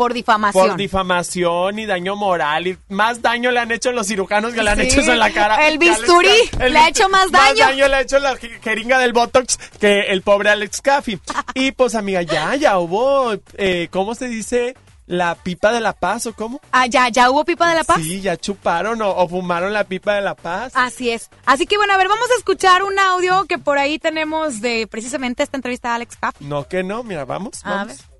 Por 0.01 0.13
difamación. 0.13 0.67
por 0.69 0.77
difamación 0.77 1.77
y 1.79 1.85
daño 1.85 2.15
moral. 2.15 2.65
Y 2.67 2.77
más 2.89 3.21
daño 3.21 3.51
le 3.51 3.59
han 3.59 3.71
hecho 3.71 3.91
los 3.91 4.07
cirujanos 4.07 4.53
que 4.53 4.63
le 4.63 4.71
han 4.71 4.79
Sí, 4.79 4.87
hecho 4.87 5.01
eso 5.01 5.13
en 5.13 5.19
la 5.19 5.31
cara. 5.31 5.67
el 5.67 5.77
que 5.77 5.85
Alex 5.89 5.99
bisturí 6.01 6.29
Caffey. 6.51 6.69
le 6.71 6.79
ha 6.79 6.87
hecho 6.89 7.09
más 7.09 7.31
daño. 7.31 7.45
Más 7.49 7.57
daño 7.57 7.87
le 7.87 7.95
ha 7.95 8.01
hecho 8.01 8.19
la 8.19 8.33
je- 8.35 8.59
jeringa 8.61 8.97
del 8.99 9.13
Botox 9.13 9.57
que 9.79 10.01
el 10.09 10.21
pobre 10.23 10.49
Alex 10.49 10.81
Caffey. 10.81 11.19
Y 11.53 11.71
pues, 11.73 11.93
amiga, 11.95 12.21
ya, 12.23 12.55
ya 12.55 12.79
hubo, 12.79 13.33
eh, 13.57 13.87
¿cómo 13.91 14.15
se 14.15 14.27
dice? 14.27 14.75
La 15.07 15.35
pipa 15.35 15.73
de 15.73 15.81
la 15.81 15.91
paz, 15.91 16.25
¿o 16.27 16.33
cómo? 16.33 16.61
Ah, 16.71 16.85
ya, 16.87 17.09
ya 17.09 17.29
hubo 17.29 17.43
pipa 17.43 17.67
de 17.69 17.75
la 17.75 17.83
paz. 17.83 17.97
Sí, 18.01 18.21
ya 18.21 18.37
chuparon 18.37 19.01
o, 19.01 19.09
o 19.09 19.27
fumaron 19.27 19.73
la 19.73 19.83
pipa 19.83 20.15
de 20.15 20.21
la 20.21 20.35
paz. 20.35 20.71
Así 20.73 21.09
es. 21.09 21.29
Así 21.45 21.65
que 21.67 21.75
bueno, 21.75 21.93
a 21.93 21.97
ver, 21.97 22.07
vamos 22.07 22.31
a 22.31 22.35
escuchar 22.37 22.81
un 22.83 22.97
audio 22.97 23.43
que 23.45 23.57
por 23.57 23.77
ahí 23.77 23.99
tenemos 23.99 24.61
de 24.61 24.87
precisamente 24.87 25.43
esta 25.43 25.57
entrevista 25.57 25.91
a 25.91 25.95
Alex 25.95 26.15
Caffey. 26.15 26.47
No 26.47 26.65
que 26.67 26.81
no, 26.83 27.03
mira, 27.03 27.25
vamos, 27.25 27.59
A 27.65 27.69
vamos. 27.71 27.87
ver. 27.97 28.10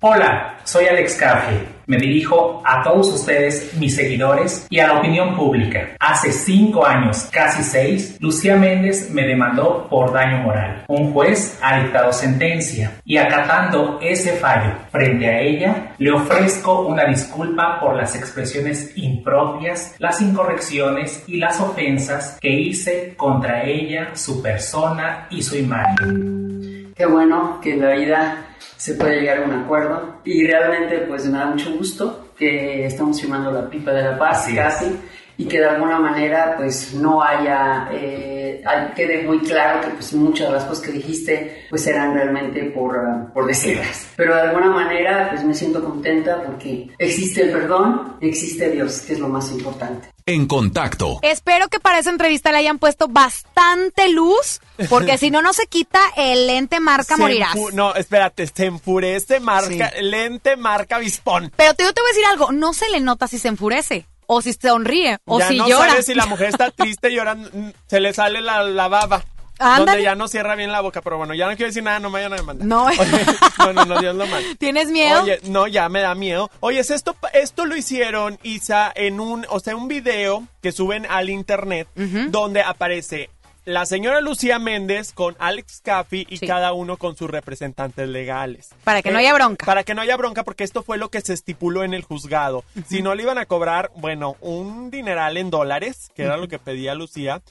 Hola, 0.00 0.58
soy 0.64 0.84
Alex 0.84 1.14
Caffey. 1.14 1.56
Me 1.86 1.96
dirijo 1.96 2.62
a 2.66 2.82
todos 2.82 3.10
ustedes, 3.14 3.72
mis 3.78 3.96
seguidores, 3.96 4.66
y 4.68 4.78
a 4.78 4.88
la 4.88 4.98
opinión 4.98 5.34
pública. 5.34 5.96
Hace 5.98 6.32
cinco 6.32 6.84
años, 6.84 7.30
casi 7.32 7.62
seis, 7.62 8.18
Lucía 8.20 8.56
Méndez 8.56 9.08
me 9.10 9.26
demandó 9.26 9.88
por 9.88 10.12
daño 10.12 10.42
moral. 10.42 10.84
Un 10.88 11.14
juez 11.14 11.58
ha 11.62 11.80
dictado 11.80 12.12
sentencia 12.12 13.00
y 13.06 13.16
acatando 13.16 13.98
ese 14.02 14.32
fallo 14.32 14.74
frente 14.90 15.30
a 15.30 15.40
ella, 15.40 15.94
le 15.96 16.12
ofrezco 16.12 16.82
una 16.82 17.06
disculpa 17.06 17.80
por 17.80 17.96
las 17.96 18.14
expresiones 18.16 18.92
impropias, 18.96 19.94
las 19.98 20.20
incorrecciones 20.20 21.24
y 21.26 21.38
las 21.38 21.58
ofensas 21.58 22.36
que 22.38 22.50
hice 22.50 23.14
contra 23.16 23.64
ella, 23.64 24.10
su 24.12 24.42
persona 24.42 25.26
y 25.30 25.40
su 25.42 25.56
imagen. 25.56 26.92
Qué 26.94 27.06
bueno 27.06 27.60
que 27.62 27.76
la 27.76 27.90
vida 27.92 28.46
se 28.76 28.94
puede 28.94 29.20
llegar 29.20 29.38
a 29.38 29.46
un 29.46 29.52
acuerdo 29.52 30.20
y 30.24 30.46
realmente 30.46 30.98
pues 31.08 31.26
me 31.26 31.38
da 31.38 31.46
mucho 31.46 31.72
gusto 31.72 32.28
que 32.36 32.84
estamos 32.86 33.20
firmando 33.20 33.50
la 33.50 33.68
pipa 33.68 33.92
de 33.92 34.02
la 34.02 34.18
paz 34.18 34.46
Así 34.46 34.58
es. 34.58 34.92
Y 35.38 35.46
que 35.46 35.58
de 35.58 35.66
alguna 35.66 35.98
manera 35.98 36.54
pues 36.56 36.94
no 36.94 37.22
haya, 37.22 37.88
eh, 37.92 38.62
quede 38.94 39.24
muy 39.24 39.40
claro 39.40 39.80
que 39.82 39.88
pues 39.88 40.12
muchas 40.14 40.48
de 40.48 40.54
las 40.54 40.64
cosas 40.64 40.84
que 40.84 40.92
dijiste 40.92 41.66
pues 41.70 41.86
eran 41.86 42.14
realmente 42.14 42.62
por, 42.64 42.96
ah, 42.98 43.28
por 43.32 43.46
decirlas. 43.46 44.08
Pero 44.16 44.34
de 44.34 44.40
alguna 44.42 44.70
manera 44.70 45.28
pues 45.30 45.44
me 45.44 45.54
siento 45.54 45.84
contenta 45.84 46.42
porque 46.42 46.88
existe 46.98 47.42
el 47.42 47.50
perdón, 47.50 48.16
existe 48.20 48.70
Dios, 48.70 49.00
que 49.00 49.12
es 49.14 49.18
lo 49.18 49.28
más 49.28 49.50
importante. 49.52 50.08
En 50.28 50.46
contacto. 50.48 51.20
Espero 51.22 51.68
que 51.68 51.78
para 51.78 52.00
esa 52.00 52.10
entrevista 52.10 52.50
le 52.50 52.58
hayan 52.58 52.78
puesto 52.80 53.06
bastante 53.06 54.08
luz, 54.08 54.60
porque 54.88 55.18
si 55.18 55.30
no, 55.30 55.40
no 55.40 55.52
se 55.52 55.66
quita 55.68 56.00
el 56.16 56.48
lente 56.48 56.80
marca 56.80 57.14
Se 57.14 57.20
morirás. 57.20 57.54
No, 57.74 57.94
espérate, 57.94 58.46
se 58.48 58.66
enfurece 58.66 59.38
marca, 59.38 59.90
Sí. 59.96 60.02
lente 60.02 60.56
marca 60.56 60.98
Vispón. 60.98 61.52
Pero 61.56 61.74
te, 61.74 61.84
yo 61.84 61.92
te 61.92 62.00
voy 62.00 62.08
a 62.10 62.12
decir 62.12 62.24
algo, 62.26 62.50
no 62.50 62.72
se 62.72 62.88
le 62.90 62.98
nota 62.98 63.28
si 63.28 63.38
se 63.38 63.46
enfurece, 63.48 64.06
o 64.26 64.42
si 64.42 64.52
sonríe, 64.52 65.18
o 65.24 65.38
ya 65.38 65.48
si 65.48 65.58
no 65.58 65.68
llora. 65.68 65.90
sabes 65.90 66.06
si 66.06 66.14
la 66.14 66.26
mujer 66.26 66.48
está 66.48 66.70
triste 66.76 67.12
llorando, 67.12 67.50
se 67.86 68.00
le 68.00 68.12
sale 68.12 68.40
la, 68.40 68.62
la 68.62 68.88
baba. 68.88 69.24
Ándale. 69.58 69.86
Donde 69.86 70.02
ya 70.02 70.14
no 70.14 70.28
cierra 70.28 70.54
bien 70.54 70.70
la 70.70 70.82
boca, 70.82 71.00
pero 71.00 71.16
bueno, 71.16 71.32
ya 71.32 71.46
no 71.48 71.56
quiero 71.56 71.68
decir 71.68 71.82
nada, 71.82 71.98
no 71.98 72.10
me 72.10 72.18
vayan 72.18 72.34
a 72.34 72.36
demandar. 72.36 72.66
No. 72.66 72.84
Oye, 72.84 73.26
no, 73.58 73.72
no, 73.72 73.84
no, 73.86 74.00
Dios 74.00 74.14
lo 74.14 74.26
mal. 74.26 74.44
¿Tienes 74.58 74.88
miedo? 74.90 75.22
Oye, 75.22 75.40
no, 75.44 75.66
ya 75.66 75.88
me 75.88 76.02
da 76.02 76.14
miedo. 76.14 76.50
Oye, 76.60 76.80
es 76.80 76.90
esto, 76.90 77.16
esto 77.32 77.64
lo 77.64 77.74
hicieron, 77.74 78.38
Isa, 78.42 78.92
en 78.94 79.18
un, 79.18 79.46
o 79.48 79.58
sea, 79.60 79.74
un 79.74 79.88
video 79.88 80.46
que 80.60 80.72
suben 80.72 81.06
al 81.08 81.30
internet, 81.30 81.88
donde 82.28 82.60
aparece 82.60 83.30
la 83.66 83.84
señora 83.84 84.20
Lucía 84.22 84.58
Méndez 84.58 85.12
con 85.12 85.36
Alex 85.38 85.82
Caffey 85.84 86.26
y 86.30 86.38
Sí. 86.38 86.46
cada 86.46 86.72
uno 86.72 86.96
con 86.96 87.16
sus 87.16 87.28
representantes 87.28 88.08
legales. 88.08 88.70
Eh, 88.72 88.76
Para 88.84 89.02
que 89.02 89.10
no 89.10 89.18
haya 89.18 89.34
bronca. 89.34 89.66
Para 89.66 89.84
que 89.84 89.94
no 89.94 90.00
haya 90.00 90.16
bronca, 90.16 90.42
porque 90.44 90.64
esto 90.64 90.82
fue 90.82 90.96
lo 90.96 91.10
que 91.10 91.20
se 91.20 91.34
estipuló 91.34 91.82
en 91.84 91.92
el 91.92 92.02
juzgado. 92.02 92.64
Si 92.88 93.02
no 93.02 93.14
le 93.14 93.24
iban 93.24 93.36
a 93.38 93.44
cobrar, 93.46 93.90
bueno, 93.96 94.36
un 94.40 94.90
dineral 94.90 95.36
en 95.36 95.50
dólares, 95.50 96.10
que 96.14 96.22
era 96.22 96.36
lo 96.38 96.48
que 96.48 96.58
pedía 96.58 96.94
Lucía, 96.94 97.42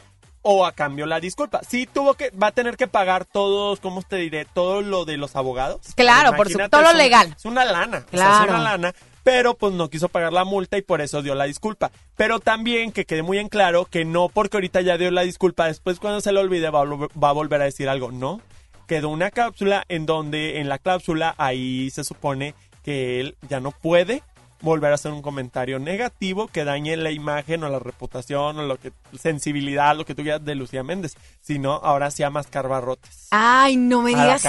o 0.41 0.65
a 0.65 0.71
cambio 0.71 1.05
la 1.05 1.19
disculpa. 1.19 1.61
Sí 1.67 1.85
tuvo 1.91 2.13
que, 2.13 2.29
va 2.31 2.47
a 2.47 2.51
tener 2.51 2.77
que 2.77 2.87
pagar 2.87 3.25
todos, 3.25 3.79
¿cómo 3.79 4.01
te 4.03 4.15
diré? 4.17 4.45
Todo 4.45 4.81
lo 4.81 5.03
de 5.03 5.17
los 5.17 5.35
abogados. 5.35 5.81
Claro, 5.95 6.35
por 6.35 6.47
su- 6.47 6.53
Imagínate, 6.53 6.69
todo 6.69 6.81
lo 6.93 6.97
legal. 6.97 7.33
Es 7.35 7.45
una 7.45 7.65
lana. 7.65 7.97
o 7.97 8.01
sea, 8.01 8.09
Claro. 8.11 8.43
es 8.43 8.49
una 8.51 8.59
lana. 8.63 8.93
Pero 9.25 9.55
pues 9.55 9.73
no 9.73 9.89
quiso 9.89 10.07
pagar 10.07 10.33
la 10.33 10.43
multa 10.45 10.77
y 10.77 10.83
por 10.83 11.01
eso 11.01 11.23
dio 11.23 11.33
la 11.33 11.45
disculpa. 11.45 11.91
Pero 12.15 12.39
también 12.39 12.91
que 12.91 13.05
quede 13.05 13.23
muy 13.23 13.39
en 13.39 13.49
claro 13.49 13.85
que 13.85 14.05
no 14.05 14.29
porque 14.29 14.57
ahorita 14.57 14.81
ya 14.81 14.99
dio 14.99 15.09
la 15.09 15.23
disculpa, 15.23 15.65
después 15.65 15.99
cuando 15.99 16.21
se 16.21 16.31
le 16.31 16.39
olvide 16.39 16.69
va 16.69 16.85
va 16.85 17.29
a 17.29 17.33
volver 17.33 17.59
a 17.59 17.65
decir 17.65 17.89
algo. 17.89 18.11
No. 18.11 18.39
Quedó 18.87 19.09
una 19.09 19.31
cápsula 19.31 19.83
en 19.89 20.05
donde 20.05 20.59
en 20.59 20.69
la 20.69 20.77
cláusula 20.77 21.33
ahí 21.39 21.89
se 21.89 22.03
supone 22.03 22.53
que 22.83 23.19
él 23.19 23.35
ya 23.49 23.59
no 23.59 23.71
puede 23.71 24.21
volver 24.65 24.91
a 24.91 24.95
hacer 24.95 25.11
un 25.13 25.21
comentario 25.21 25.79
negativo 25.79 26.47
que 26.47 26.65
dañe 26.65 26.97
la 26.97 27.11
imagen 27.11 27.63
o 27.63 27.69
la 27.69 27.79
reputación 27.79 28.59
o 28.59 28.63
lo 28.63 28.77
que 28.77 28.91
sensibilidad, 29.17 29.95
lo 29.95 30.05
que 30.05 30.15
tú 30.15 30.23
quieras 30.23 30.43
de 30.43 30.55
Lucía 30.55 30.83
Méndez, 30.83 31.15
sino 31.39 31.73
ahora 31.75 32.11
sí 32.11 32.23
a 32.23 32.29
mascar 32.29 32.67
barrotes. 32.67 33.27
Ay, 33.31 33.77
no 33.77 34.01
me 34.01 34.09
digas. 34.09 34.41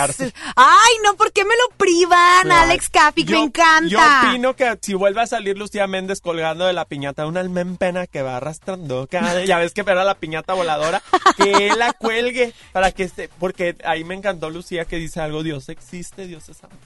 Ay, 0.57 0.95
no, 1.05 1.15
¿por 1.15 1.33
qué 1.33 1.45
me 1.45 1.51
lo 1.55 1.77
privan, 1.77 2.43
Claro. 2.45 2.63
Alex? 2.71 2.91
Yo- 3.17 3.39
Me 3.39 3.43
encanta. 3.45 3.89
Yo 3.89 3.99
opino 4.29 4.57
que 4.57 4.79
si 4.81 4.95
vuelve 4.95 5.21
a 5.21 5.27
salir 5.27 5.57
Lucía 5.57 5.87
Méndez 5.87 6.21
colgando 6.21 6.65
de 6.67 6.73
la 6.73 6.85
piñata, 6.87 7.27
un 7.27 7.37
alma 7.37 7.61
en 7.61 7.77
pena 7.77 8.07
que 8.07 8.23
va 8.23 8.39
arrastrando 8.39 9.07
cada 9.09 9.45
ya 9.45 9.59
ves 9.59 9.73
que 9.75 9.83
era 9.83 10.05
la 10.05 10.15
piñata 10.15 10.55
voladora, 10.55 11.03
que 11.37 11.71
la 11.77 11.93
cuelgue 11.93 12.53
para 12.73 12.91
que 12.93 13.09
se, 13.09 13.29
porque 13.39 13.77
ahí 13.85 14.03
me 14.05 14.15
encantó 14.15 14.51
Lucía 14.51 14.85
que 14.87 14.97
dice 14.97 15.21
algo, 15.21 15.43
Dios 15.43 15.69
existe, 15.69 16.27
Dios 16.27 16.49
es 16.49 16.65
amor. 16.65 16.79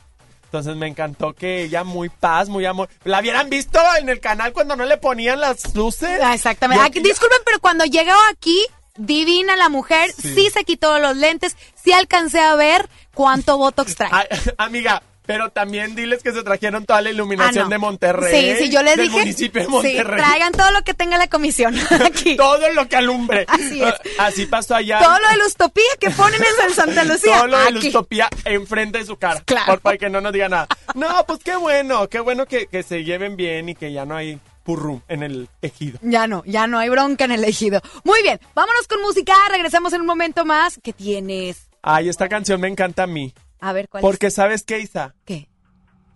Entonces 0.51 0.75
me 0.75 0.89
encantó 0.89 1.33
que 1.33 1.63
ella 1.63 1.85
muy 1.85 2.09
paz, 2.09 2.49
muy 2.49 2.67
amor. 2.67 2.89
¿La 3.05 3.21
hubieran 3.21 3.49
visto 3.49 3.79
en 4.01 4.09
el 4.09 4.19
canal 4.19 4.53
cuando 4.53 4.75
no 4.75 4.85
le 4.85 4.97
ponían 4.97 5.39
las 5.39 5.77
luces? 5.77 6.19
Ah, 6.21 6.35
Exactamente. 6.35 6.83
Yo- 6.83 6.87
Aquí- 6.89 7.01
disculpen, 7.01 7.39
pero 7.45 7.61
cuando 7.61 7.85
llegó 7.85 8.11
aquí, 8.33 8.61
divina 8.97 9.55
la 9.55 9.69
mujer, 9.69 10.11
sí. 10.11 10.35
Sí. 10.35 10.51
se 10.53 10.65
quitó 10.65 10.99
los 10.99 11.17
lentes, 11.17 11.57
sí 11.83 11.93
alcancé 11.93 12.41
a 12.41 12.57
ver 12.57 12.89
cuánto 13.15 13.59
botox 13.59 13.95
trae. 13.95 14.11
Ay, 14.13 14.27
amiga, 14.59 15.03
pero 15.33 15.51
también 15.51 15.95
diles 15.95 16.23
que 16.23 16.33
se 16.33 16.43
trajeron 16.43 16.85
toda 16.87 17.01
la 17.03 17.11
iluminación 17.11 17.59
Ah, 17.63 17.65
no. 17.65 17.71
de 17.71 17.79
Monterrey. 17.79 18.57
Sí, 18.59 18.65
sí, 18.65 18.71
yo 18.71 18.83
les 18.83 18.97
del 18.97 19.07
dije. 19.07 19.19
municipio 19.21 19.61
de 19.61 19.67
Sí, 19.67 19.71
Monterrey. 19.73 20.23
traigan 20.23 20.53
todo 20.53 20.71
lo 20.73 20.83
que 20.83 20.93
tenga 20.95 21.19
la 21.19 21.29
comisión 21.29 21.75
aquí. 22.05 22.37
todo 22.37 22.71
lo 22.73 22.89
que 22.89 22.97
alumbre. 22.97 23.45
Así 23.49 23.83
es. 23.83 23.95
Así 24.19 24.47
pasó 24.47 24.75
allá. 24.75 24.99
Todo 25.01 25.19
lo 25.21 25.29
de 25.29 25.37
la 25.37 25.47
utopía 25.47 25.85
que 26.01 26.11
ponen 26.11 26.41
en 26.43 26.57
San 26.57 26.75
Santa 26.75 27.05
Lucía. 27.05 27.37
Todo 27.37 27.47
lo 27.47 27.59
de 27.59 27.71
la 27.71 27.79
utopía 27.79 28.29
enfrente 28.45 28.99
de 28.99 29.05
su 29.07 29.17
cara. 29.17 29.41
Claro. 29.45 29.67
Por, 29.67 29.81
para 29.81 29.99
que 29.99 30.11
no 30.11 30.21
nos 30.21 30.33
diga 30.33 30.49
nada. 30.49 30.67
No, 30.95 31.25
pues 31.27 31.41
qué 31.45 31.55
bueno, 31.57 32.09
qué 32.09 32.21
bueno 32.21 32.47
que, 32.47 32.67
que 32.67 32.83
se 32.83 33.05
lleven 33.05 33.37
bien 33.37 33.69
y 33.69 33.75
que 33.75 33.93
ya 33.93 34.05
no 34.05 34.17
hay 34.17 34.41
purrum 34.65 35.01
en 35.09 35.23
el 35.23 35.49
ejido. 35.63 35.99
Ya 36.03 36.27
no, 36.27 36.43
ya 36.47 36.67
no 36.67 36.79
hay 36.79 36.89
bronca 36.89 37.25
en 37.25 37.33
el 37.33 37.45
ejido. 37.45 37.81
Muy 38.05 38.23
bien, 38.23 38.41
vámonos 38.55 38.87
con 38.89 39.01
música, 39.03 39.35
regresamos 39.51 39.93
en 39.93 40.01
un 40.01 40.07
momento 40.07 40.45
más. 40.45 40.79
¿Qué 40.83 40.93
tienes? 40.93 41.69
Ay, 41.83 42.09
esta 42.09 42.29
canción 42.29 42.61
me 42.61 42.69
encanta 42.69 43.05
a 43.05 43.07
mí. 43.07 43.33
A 43.61 43.73
ver, 43.73 43.89
¿cuál 43.89 44.01
Porque 44.03 44.31
¿sabes 44.31 44.63
qué, 44.65 44.79
Isa? 44.81 45.15
es? 45.17 45.23
¿Qué? 45.25 45.49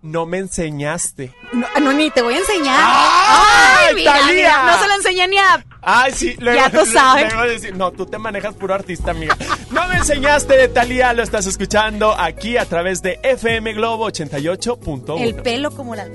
No 0.03 0.27
me 0.27 0.37
enseñaste. 0.39 1.33
No, 1.53 1.67
no, 1.81 1.93
ni 1.95 2.11
te 2.11 2.21
voy 2.21 2.35
a 2.35 2.39
enseñar. 2.39 2.79
¡Ay, 2.79 3.95
mira, 3.95 4.13
Thalía! 4.19 4.35
mira, 4.35 4.67
no 4.67 4.83
se 4.83 4.89
lo 4.89 4.95
enseñé 4.97 5.29
ni 5.29 5.39
a... 5.39 5.65
Ay, 5.81 6.13
sí, 6.13 6.37
luego, 6.39 6.59
Ya 6.61 6.71
tú 6.71 6.85
sabes. 6.93 7.33
luego 7.33 7.49
decir, 7.51 7.75
no, 7.75 7.91
tú 7.91 8.05
te 8.05 8.19
manejas 8.19 8.55
puro 8.55 8.75
artista, 8.75 9.13
amiga. 9.13 9.35
No 9.71 9.89
me 9.89 9.97
enseñaste 9.97 10.59
de 10.59 10.69
Talía, 10.69 11.15
lo 11.15 11.23
estás 11.23 11.47
escuchando 11.47 12.15
aquí 12.19 12.59
a 12.59 12.67
través 12.67 13.01
de 13.01 13.19
FM 13.23 13.73
Globo 13.73 14.07
88.1. 14.11 15.21
El 15.23 15.37
pelo 15.37 15.71
como 15.71 15.95
la... 15.95 16.07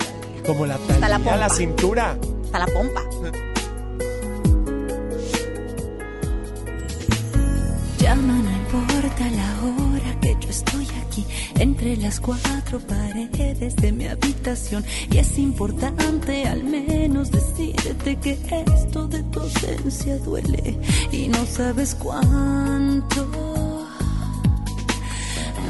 Como 0.46 0.68
la 0.68 0.76
Hasta 0.76 1.10
la 1.10 1.18
pompa. 1.18 1.36
la 1.38 1.50
cintura. 1.50 2.15
Hasta 2.46 2.60
la 2.60 2.65
pompa. 2.68 3.02
Llama, 8.00 8.34
no 8.34 8.52
importa 8.52 9.26
la 9.32 9.56
hora 9.63 10.20
que 10.22 10.36
yo 10.39 10.50
estoy 10.50 10.86
entre 11.60 11.98
las 11.98 12.19
cuatro 12.19 12.80
paredes 12.80 13.76
de 13.76 13.91
mi 13.91 14.08
habitación. 14.08 14.84
Y 15.12 15.17
es 15.17 15.38
importante 15.38 16.48
al 16.48 16.63
menos 16.63 17.32
decirte 17.32 18.15
que 18.15 18.38
esto 18.74 19.08
de 19.08 19.24
tu 19.24 19.41
ausencia 19.41 20.17
duele 20.19 20.78
y 21.12 21.28
no 21.28 21.45
sabes 21.45 21.95
cuánto. 21.95 23.28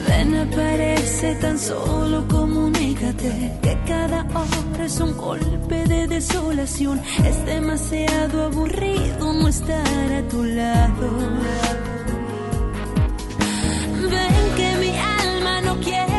Ven, 0.08 0.36
aparece 0.36 1.36
tan 1.36 1.60
solo 1.60 2.28
comunícate 2.28 3.60
que 3.62 3.78
cada 3.86 4.26
hora 4.34 4.86
es 4.86 5.00
un 5.00 5.16
golpe 5.16 5.84
de 5.86 6.08
desolación. 6.08 7.02
Es 7.26 7.46
demasiado 7.46 8.44
aburrido 8.46 9.34
no 9.34 9.48
estar 9.48 10.14
a 10.14 10.28
tu 10.28 10.44
lado. 10.44 11.79
No 15.70 15.80
quiere 15.82 16.19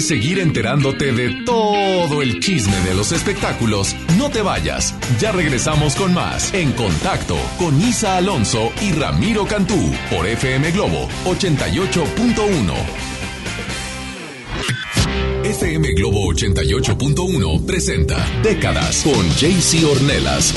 Seguir 0.00 0.38
enterándote 0.38 1.12
de 1.12 1.42
todo 1.44 2.22
el 2.22 2.40
chisme 2.40 2.78
de 2.80 2.94
los 2.94 3.12
espectáculos, 3.12 3.96
no 4.18 4.30
te 4.30 4.42
vayas. 4.42 4.94
Ya 5.20 5.32
regresamos 5.32 5.94
con 5.94 6.14
más 6.14 6.52
En 6.54 6.72
Contacto 6.72 7.36
con 7.58 7.80
Isa 7.80 8.16
Alonso 8.16 8.72
y 8.80 8.92
Ramiro 8.92 9.46
Cantú 9.46 9.92
por 10.10 10.26
FM 10.26 10.70
Globo 10.72 11.08
88.1. 11.24 13.10
FM 15.44 15.92
Globo 15.94 16.32
88.1 16.32 17.64
presenta 17.66 18.16
Décadas 18.42 19.02
con 19.02 19.28
JC 19.30 19.84
Ornelas. 19.84 20.54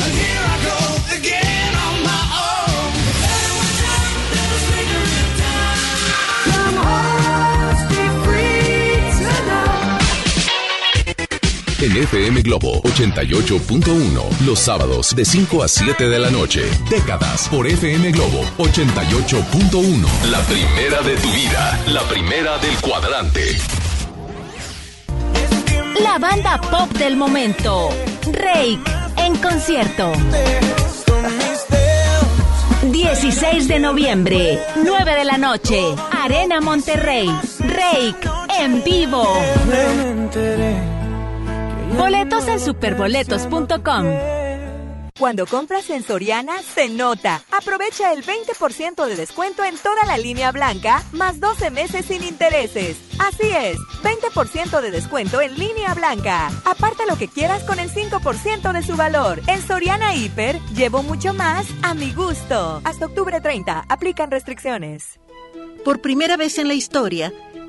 En 11.84 11.98
FM 11.98 12.44
Globo 12.44 12.82
88.1, 12.84 14.40
los 14.46 14.58
sábados 14.58 15.14
de 15.14 15.26
5 15.26 15.64
a 15.64 15.68
7 15.68 16.08
de 16.08 16.18
la 16.18 16.30
noche. 16.30 16.62
Décadas 16.90 17.50
por 17.50 17.68
FM 17.68 18.10
Globo 18.12 18.42
88.1. 18.58 20.06
La 20.32 20.40
primera 20.44 21.02
de 21.02 21.18
tu 21.18 21.30
vida, 21.34 21.84
la 21.88 22.02
primera 22.04 22.58
del 22.60 22.78
cuadrante. 22.78 23.58
La 26.02 26.18
banda 26.20 26.62
pop 26.62 26.90
del 26.98 27.18
momento. 27.18 27.90
Rake 28.32 28.80
en 29.18 29.36
concierto. 29.36 30.14
16 32.94 33.68
de 33.68 33.80
noviembre, 33.80 34.58
9 34.86 35.16
de 35.16 35.26
la 35.26 35.38
noche, 35.38 35.82
Arena 36.14 36.62
Monterrey. 36.62 37.28
Rake 37.60 38.30
en 38.58 38.82
vivo. 38.86 39.28
Boletos 41.98 42.48
en 42.48 42.60
superboletos.com. 42.60 44.06
Cuando 45.20 45.46
compras 45.46 45.90
en 45.92 46.04
Soriana, 46.04 46.62
se 46.64 46.90
nota. 46.90 47.44
Aprovecha 47.52 48.12
el 48.14 48.24
20% 48.26 49.06
de 49.06 49.16
descuento 49.16 49.64
en 49.64 49.78
toda 49.78 50.04
la 50.08 50.18
línea 50.18 50.52
blanca, 50.52 51.04
más 51.12 51.40
12 51.40 51.70
meses 51.70 52.08
sin 52.08 52.24
intereses. 52.24 52.98
Así 53.20 53.48
es, 53.48 53.78
20% 54.04 54.82
de 54.82 54.92
descuento 54.92 55.40
en 55.40 55.58
línea 55.58 55.94
blanca. 55.94 56.48
Aparta 56.66 57.06
lo 57.06 57.16
que 57.16 57.28
quieras 57.28 57.64
con 57.64 57.78
el 57.78 57.92
5% 57.92 58.74
de 58.74 58.82
su 58.82 58.96
valor. 58.98 59.40
En 59.46 59.62
Soriana 59.62 60.16
Hiper, 60.16 60.60
llevo 60.76 61.04
mucho 61.04 61.34
más 61.34 61.68
a 61.84 61.94
mi 61.94 62.12
gusto. 62.12 62.82
Hasta 62.84 63.06
octubre 63.06 63.40
30, 63.40 63.86
aplican 63.88 64.32
restricciones. 64.32 65.20
Por 65.86 66.02
primera 66.02 66.38
vez 66.38 66.58
en 66.58 66.70
la 66.70 66.74
historia, 66.74 67.32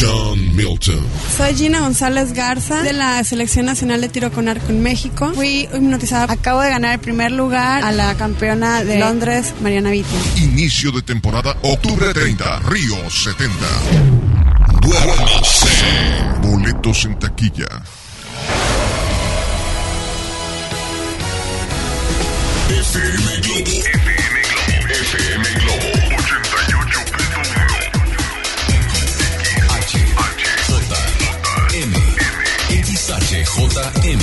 John 0.00 0.56
Milton. 0.56 1.06
Soy 1.36 1.54
Gina 1.54 1.80
González 1.80 2.32
Garza 2.32 2.82
de 2.82 2.94
la 2.94 3.22
Selección 3.22 3.66
Nacional 3.66 4.00
de 4.00 4.08
Tiro 4.08 4.32
con 4.32 4.48
Arco 4.48 4.70
en 4.70 4.82
México. 4.82 5.30
Fui 5.34 5.68
hipnotizada. 5.74 6.32
Acabo 6.32 6.62
de 6.62 6.70
ganar 6.70 6.94
el 6.94 7.00
primer 7.00 7.32
lugar 7.32 7.84
a 7.84 7.92
la 7.92 8.14
campeona 8.14 8.82
de 8.82 8.98
Londres, 8.98 9.52
Mariana 9.60 9.90
Vitti. 9.90 10.16
Inicio 10.36 10.90
de 10.90 11.02
temporada, 11.02 11.54
octubre 11.62 12.14
30, 12.14 12.60
Río 12.60 13.10
70. 13.10 13.54
Duérmase. 14.80 15.68
Boletos 16.42 17.04
en 17.04 17.18
taquilla. 17.18 17.68
FM 22.70 23.40
Globo. 23.42 24.09
88.1. 33.80 34.10
XHJM. 34.10 34.20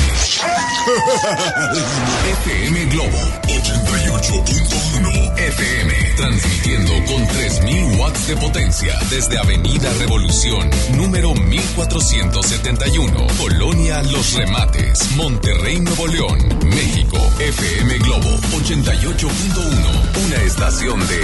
FM 2.43 2.85
Globo 2.85 3.17
88.1 3.47 5.39
FM. 5.39 5.93
Transmitiendo 6.15 6.93
con 7.05 7.27
3000 7.27 7.99
watts 7.99 8.27
de 8.27 8.37
potencia 8.37 8.97
desde 9.09 9.37
Avenida 9.37 9.91
Revolución, 9.99 10.69
número 10.95 11.33
1471, 11.33 13.27
Colonia 13.37 14.03
Los 14.03 14.33
Remates, 14.33 15.11
Monterrey, 15.15 15.79
Nuevo 15.79 16.07
León, 16.07 16.37
México. 16.65 17.17
FM 17.39 17.97
Globo 17.99 18.37
88.1. 18.59 20.25
Una 20.25 20.37
estación 20.43 20.99
de 21.07 21.21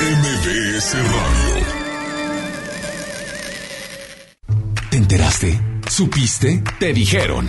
MBS 0.00 0.94
Radio. 0.94 1.64
¿Te 4.90 4.96
enteraste? 4.98 5.73
¿Supiste? 5.88 6.62
Te 6.78 6.92
dijeron. 6.92 7.46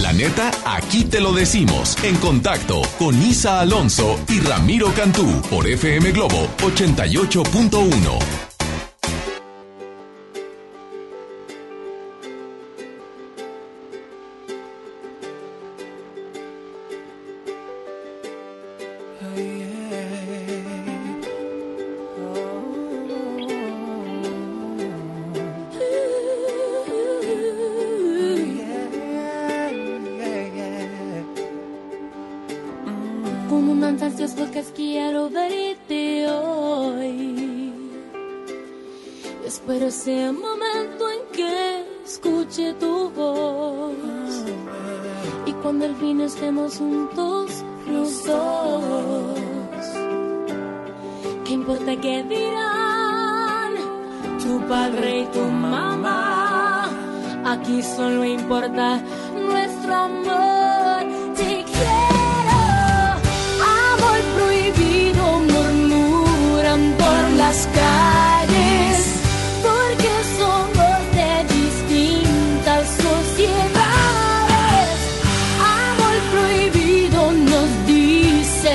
La 0.00 0.12
neta, 0.12 0.50
aquí 0.64 1.04
te 1.04 1.20
lo 1.20 1.32
decimos. 1.32 1.96
En 2.02 2.16
contacto 2.16 2.82
con 2.98 3.20
Isa 3.22 3.60
Alonso 3.60 4.18
y 4.28 4.40
Ramiro 4.40 4.92
Cantú 4.94 5.40
por 5.50 5.66
FM 5.66 6.12
Globo 6.12 6.48
88.1. 6.58 8.41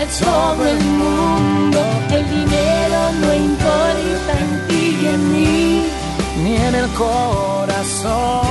todo 0.06 0.66
el 0.68 0.80
mundo. 0.80 1.80
El 2.12 2.30
dinero 2.30 3.12
no 3.22 3.34
importa 3.34 4.34
en 4.40 4.68
ti 4.68 4.98
y 5.02 5.06
en 5.08 5.34
mí. 5.34 5.86
ni 6.44 6.56
en 6.56 6.76
el 6.76 6.88
corazón. 6.94 8.47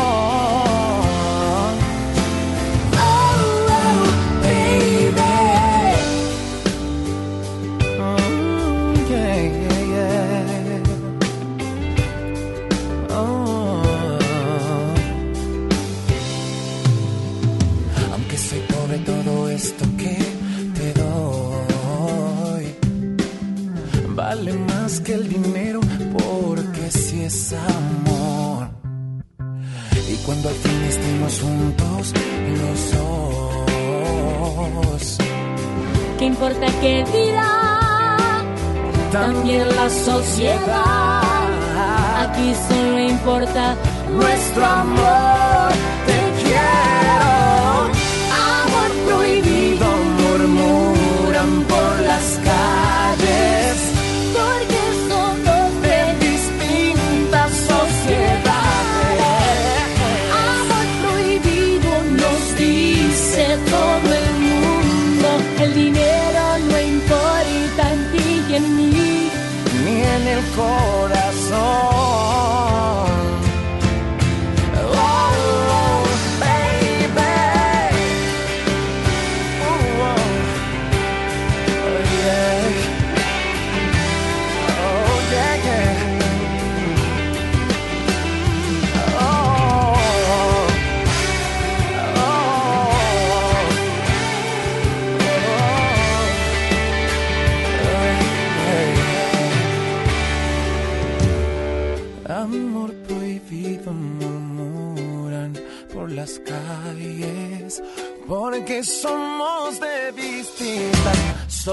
Importa 36.36 36.66
qué 36.82 37.02
dirá? 37.14 38.44
También 39.10 39.66
la 39.74 39.88
sociedad. 39.88 41.22
Aquí 42.20 42.54
solo 42.68 42.98
importa 43.00 43.74
nuestro 44.10 44.66
amor. 44.66 45.85
En 70.58 70.95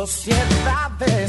sociedades. 0.06 1.23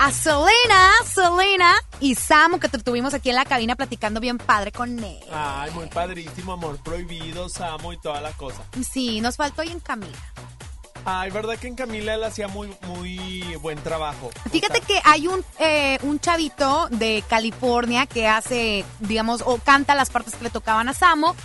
A, 0.00 0.10
Selena, 0.12 0.90
Selena 1.04 1.74
y 2.00 2.14
Samu 2.14 2.58
que 2.58 2.68
tuvimos 2.68 3.12
aquí 3.12 3.28
en 3.28 3.36
la 3.36 3.44
cabina 3.44 3.76
platicando 3.76 4.18
bien 4.18 4.38
padre 4.38 4.72
con 4.72 4.98
él. 4.98 5.20
Ay, 5.30 5.70
muy 5.72 5.86
padrísimo, 5.86 6.54
amor 6.54 6.78
prohibido, 6.82 7.48
Samo 7.50 7.92
y 7.92 7.98
toda 7.98 8.20
la 8.20 8.32
cosa. 8.32 8.62
Sí, 8.82 9.20
nos 9.20 9.36
faltó 9.36 9.60
ahí 9.60 9.70
en 9.70 9.80
Camila. 9.80 10.18
Ay, 11.04 11.30
verdad 11.30 11.56
que 11.58 11.66
en 11.66 11.74
Camila 11.74 12.14
él 12.14 12.24
hacía 12.24 12.48
muy, 12.48 12.74
muy 12.86 13.42
buen 13.60 13.78
trabajo. 13.82 14.30
Fíjate 14.50 14.80
que 14.80 15.00
hay 15.04 15.26
un, 15.26 15.44
eh, 15.58 15.98
un 16.02 16.18
chavito 16.18 16.88
de 16.90 17.22
California 17.28 18.06
que 18.06 18.26
hace, 18.26 18.84
digamos, 19.00 19.42
o 19.44 19.58
canta 19.58 19.94
las 19.94 20.10
partes 20.10 20.34
que 20.34 20.44
le 20.44 20.50
tocaban 20.50 20.88
a 20.88 20.94
Samo. 20.94 21.36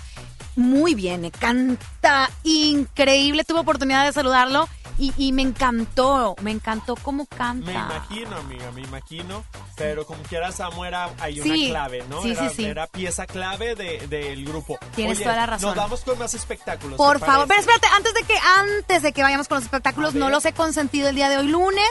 Muy 0.56 0.96
bien, 0.96 1.26
eh, 1.26 1.32
canta 1.32 2.30
increíble. 2.44 3.44
Tuve 3.44 3.60
oportunidad 3.60 4.06
de 4.06 4.14
saludarlo 4.14 4.68
y, 4.98 5.14
y 5.18 5.32
me 5.32 5.42
encantó, 5.42 6.36
me 6.42 6.52
encantó 6.52 6.96
cómo 6.96 7.26
canta. 7.26 7.66
Me 7.66 7.74
imagino, 7.74 8.36
amiga, 8.38 8.72
me 8.72 8.82
imagino. 8.82 9.44
Pero 9.76 10.06
como 10.06 10.22
quiera, 10.24 10.52
Samo 10.52 10.86
era 10.86 11.10
ahí 11.20 11.42
Sí, 11.42 11.50
una 11.50 11.70
clave, 11.70 12.04
¿no? 12.10 12.22
sí, 12.22 12.32
era, 12.32 12.50
sí, 12.50 12.56
sí. 12.56 12.66
era 12.66 12.88
pieza 12.88 13.26
clave 13.28 13.76
de- 13.76 14.08
del 14.08 14.46
grupo. 14.46 14.78
Tienes 14.96 15.18
Oye, 15.18 15.26
toda 15.26 15.36
la 15.36 15.46
razón. 15.46 15.68
Nos 15.70 15.76
vamos 15.76 16.02
con 16.02 16.18
más 16.18 16.34
espectáculos. 16.34 16.98
Por 16.98 17.20
¿te 17.20 17.26
favor, 17.26 17.48
pero 17.48 17.60
espérate, 17.60 17.88
antes 17.96 18.14
de 18.14 18.24
que 18.24 18.36
antes 18.58 19.02
de 19.02 19.12
que 19.14 19.22
vayamos 19.22 19.48
con 19.48 19.58
los 19.58 19.66
espectáculos, 19.66 20.14
no 20.14 20.30
los 20.30 20.46
he 20.46 20.54
consentido 20.54 21.10
el 21.10 21.16
día 21.16 21.28
de 21.30 21.38
hoy 21.38 21.48
lunes. 21.48 21.90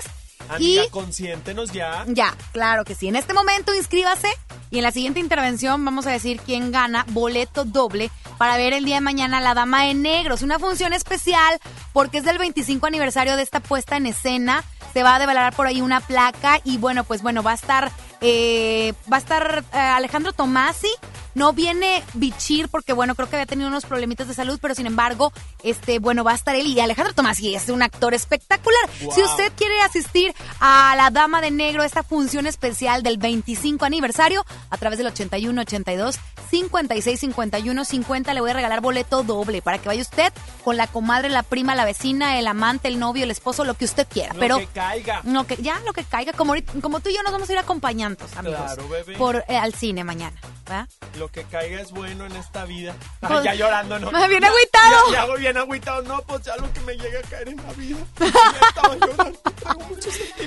Amiga, 0.48 0.84
y 0.84 0.88
consiéntenos 0.90 1.72
ya. 1.72 2.04
ya, 2.08 2.36
claro 2.52 2.84
que 2.84 2.94
sí. 2.94 3.08
En 3.08 3.16
este 3.16 3.32
momento 3.32 3.74
inscríbase 3.74 4.28
y 4.70 4.78
en 4.78 4.82
la 4.82 4.92
siguiente 4.92 5.20
intervención 5.20 5.84
vamos 5.84 6.06
a 6.06 6.10
decir 6.10 6.40
quién 6.44 6.72
gana 6.72 7.06
boleto 7.08 7.64
doble 7.64 8.10
para 8.38 8.56
ver 8.56 8.72
el 8.72 8.84
día 8.84 8.96
de 8.96 9.00
mañana 9.00 9.40
La 9.40 9.54
Dama 9.54 9.84
de 9.84 9.94
Negros. 9.94 10.42
Una 10.42 10.58
función 10.58 10.92
especial 10.92 11.58
porque 11.92 12.18
es 12.18 12.24
del 12.24 12.38
25 12.38 12.86
aniversario 12.86 13.36
de 13.36 13.42
esta 13.42 13.60
puesta 13.60 13.96
en 13.96 14.06
escena. 14.06 14.64
Se 14.92 15.02
va 15.02 15.16
a 15.16 15.18
develar 15.18 15.54
por 15.54 15.66
ahí 15.66 15.80
una 15.80 16.00
placa 16.00 16.60
y 16.64 16.78
bueno, 16.78 17.04
pues 17.04 17.22
bueno, 17.22 17.42
va 17.42 17.52
a 17.52 17.54
estar 17.54 17.90
eh, 18.20 18.94
va 19.12 19.16
a 19.16 19.20
estar 19.20 19.64
eh, 19.72 19.78
Alejandro 19.78 20.32
Tomasi. 20.32 20.90
No 21.34 21.52
viene 21.52 22.02
Bichir 22.14 22.68
porque, 22.68 22.92
bueno, 22.92 23.14
creo 23.14 23.28
que 23.28 23.36
había 23.36 23.46
tenido 23.46 23.68
unos 23.68 23.84
problemitas 23.84 24.28
de 24.28 24.34
salud, 24.34 24.58
pero 24.60 24.74
sin 24.74 24.86
embargo, 24.86 25.32
este, 25.62 25.98
bueno, 25.98 26.24
va 26.24 26.32
a 26.32 26.34
estar 26.34 26.54
él 26.54 26.66
y 26.66 26.80
Alejandro 26.80 27.14
Tomasi 27.14 27.54
es 27.54 27.68
un 27.68 27.82
actor 27.82 28.14
espectacular. 28.14 28.88
Si 28.98 29.22
usted 29.22 29.52
quiere 29.56 29.80
asistir 29.82 30.34
a 30.60 30.94
La 30.96 31.10
Dama 31.10 31.40
de 31.40 31.50
Negro, 31.50 31.82
esta 31.82 32.02
función 32.02 32.46
especial 32.46 33.02
del 33.02 33.18
25 33.18 33.84
aniversario, 33.84 34.44
a 34.70 34.76
través 34.76 34.98
del 34.98 35.08
81 35.08 35.60
82 35.60 36.18
56 36.50 37.20
51 37.20 37.84
50, 37.84 38.34
le 38.34 38.40
voy 38.40 38.50
a 38.50 38.54
regalar 38.54 38.80
boleto 38.80 39.22
doble 39.22 39.62
para 39.62 39.78
que 39.78 39.88
vaya 39.88 40.02
usted 40.02 40.32
con 40.62 40.76
la 40.76 40.86
comadre, 40.86 41.28
la 41.28 41.42
prima, 41.42 41.74
la 41.74 41.84
vecina, 41.84 42.38
el 42.38 42.46
amante, 42.46 42.88
el 42.88 42.98
novio, 42.98 43.24
el 43.24 43.30
esposo, 43.30 43.64
lo 43.64 43.74
que 43.74 43.84
usted 43.84 44.06
quiera. 44.08 44.34
Lo 44.34 44.40
pero 44.40 44.58
que 44.58 44.66
caiga. 44.68 45.20
Lo 45.24 45.46
que, 45.46 45.56
ya, 45.56 45.80
lo 45.80 45.92
que 45.92 46.04
caiga. 46.04 46.32
Como, 46.32 46.54
como 46.80 47.00
tú 47.00 47.10
y 47.10 47.14
yo 47.14 47.22
nos 47.22 47.32
vamos 47.32 47.48
a 47.48 47.52
ir 47.52 47.58
acompañantes, 47.58 48.36
amigos. 48.36 48.60
Claro, 48.60 48.88
bebé. 48.88 49.16
Por, 49.16 49.44
eh, 49.48 49.56
al 49.56 49.74
cine 49.74 50.04
mañana. 50.04 50.36
¿verdad? 50.64 50.88
Lo 51.18 51.23
que 51.28 51.44
caiga 51.44 51.80
es 51.80 51.90
bueno 51.92 52.26
en 52.26 52.36
esta 52.36 52.64
vida. 52.64 52.94
Ay, 53.20 53.28
Pues- 53.28 53.44
ya 53.44 53.54
llorando, 53.54 53.98
¿no? 53.98 54.10
Me 54.10 54.28
viene 54.28 54.46
Ya- 54.46 54.52
agüitado. 54.52 55.06
Ya, 55.08 55.12
ya 55.12 55.22
hago 55.22 55.34
bien 55.36 55.56
agüitado. 55.56 56.02
No, 56.02 56.22
pues 56.22 56.42
ya 56.42 56.56
lo 56.56 56.72
que 56.72 56.80
me 56.80 56.94
llega 56.96 57.18
a 57.18 57.22
caer 57.22 57.48
en 57.48 57.56
la 57.56 57.72
vida. 57.74 57.96
Estaba 58.68 58.96
llorando. 58.96 59.40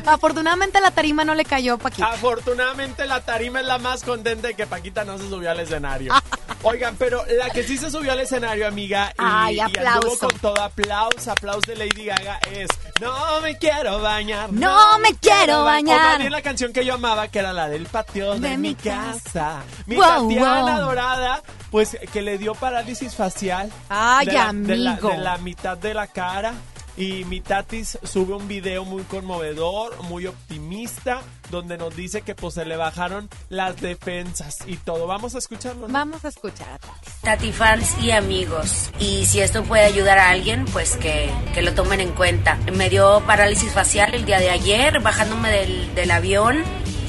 Afortunadamente 0.05 0.79
la 0.81 0.91
tarima 0.91 1.23
no 1.23 1.35
le 1.35 1.45
cayó, 1.45 1.77
Paquita. 1.77 2.07
Afortunadamente 2.11 3.05
la 3.05 3.21
tarima 3.21 3.59
es 3.61 3.65
la 3.65 3.77
más 3.77 4.03
contenta 4.03 4.47
de 4.47 4.53
que 4.55 4.67
Paquita 4.67 5.03
no 5.03 5.17
se 5.17 5.27
subió 5.29 5.51
al 5.51 5.59
escenario. 5.59 6.13
Oigan, 6.63 6.95
pero 6.97 7.23
la 7.37 7.49
que 7.51 7.63
sí 7.63 7.77
se 7.77 7.89
subió 7.91 8.11
al 8.11 8.19
escenario, 8.19 8.67
amiga, 8.67 9.11
y, 9.11 9.15
Ay, 9.19 9.55
y 9.57 9.59
aplauso. 9.59 10.27
con 10.27 10.39
todo 10.39 10.61
aplauso, 10.61 11.31
aplauso 11.31 11.71
de 11.71 11.75
Lady 11.77 12.05
Gaga 12.05 12.39
es 12.51 12.67
No 12.99 13.39
me 13.41 13.57
quiero 13.57 14.01
bañar. 14.01 14.51
No 14.51 14.97
me 14.99 15.13
quiero 15.15 15.59
ba-". 15.59 15.73
bañar. 15.73 16.15
O 16.15 16.19
bien 16.19 16.31
la 16.31 16.41
canción 16.41 16.73
que 16.73 16.83
yo 16.83 16.95
amaba, 16.95 17.27
que 17.27 17.39
era 17.39 17.53
la 17.53 17.69
del 17.69 17.85
patio 17.85 18.33
de, 18.33 18.49
De 18.49 18.57
mi 18.57 18.73
casa. 18.75 19.61
Mi 19.85 19.95
Wow, 19.95 20.27
Tatiana 20.29 20.77
wow. 20.77 20.85
dorada, 20.87 21.43
pues 21.69 21.95
que 22.11 22.21
le 22.23 22.37
dio 22.39 22.55
parálisis 22.55 23.13
facial. 23.15 23.71
Ay, 23.89 24.25
de 24.25 24.33
la, 24.33 24.51
de 24.53 24.77
la- 24.77 24.91
amigo. 24.93 25.09
de 25.09 25.17
la 25.19 25.37
mitad 25.37 25.77
de 25.77 25.93
la 25.93 26.07
cara. 26.07 26.53
Y 26.97 27.23
mi 27.25 27.41
tatis 27.41 27.99
sube 28.03 28.33
un 28.33 28.47
video 28.47 28.83
muy 28.83 29.03
conmovedor, 29.03 30.01
muy 30.05 30.25
optimista, 30.25 31.21
donde 31.49 31.77
nos 31.77 31.95
dice 31.95 32.21
que 32.21 32.35
pues 32.35 32.55
se 32.55 32.65
le 32.65 32.77
bajaron 32.77 33.29
las 33.49 33.79
defensas 33.81 34.59
y 34.65 34.77
todo. 34.77 35.07
Vamos 35.07 35.35
a 35.35 35.37
escucharlo. 35.37 35.87
¿no? 35.87 35.93
Vamos 35.93 36.25
a 36.25 36.29
escuchar 36.29 36.69
a 36.69 36.77
Tati. 36.79 37.11
Tati 37.21 37.51
fans 37.51 37.95
y 38.01 38.11
amigos. 38.11 38.91
Y 38.99 39.25
si 39.25 39.41
esto 39.41 39.63
puede 39.63 39.85
ayudar 39.85 40.17
a 40.17 40.29
alguien, 40.29 40.65
pues 40.65 40.97
que, 40.97 41.29
que 41.53 41.61
lo 41.61 41.73
tomen 41.73 42.01
en 42.01 42.11
cuenta. 42.11 42.57
Me 42.73 42.89
dio 42.89 43.21
parálisis 43.25 43.71
facial 43.71 44.13
el 44.13 44.25
día 44.25 44.39
de 44.39 44.49
ayer, 44.49 44.99
bajándome 44.99 45.49
del, 45.49 45.95
del 45.95 46.11
avión 46.11 46.63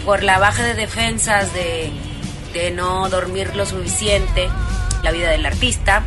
por 0.04 0.22
la 0.22 0.38
baja 0.38 0.62
de 0.62 0.74
defensas 0.74 1.52
de, 1.52 1.90
de 2.52 2.70
no 2.70 3.08
dormir 3.08 3.54
lo 3.54 3.66
suficiente, 3.66 4.48
la 5.02 5.10
vida 5.10 5.30
del 5.30 5.44
artista, 5.44 6.02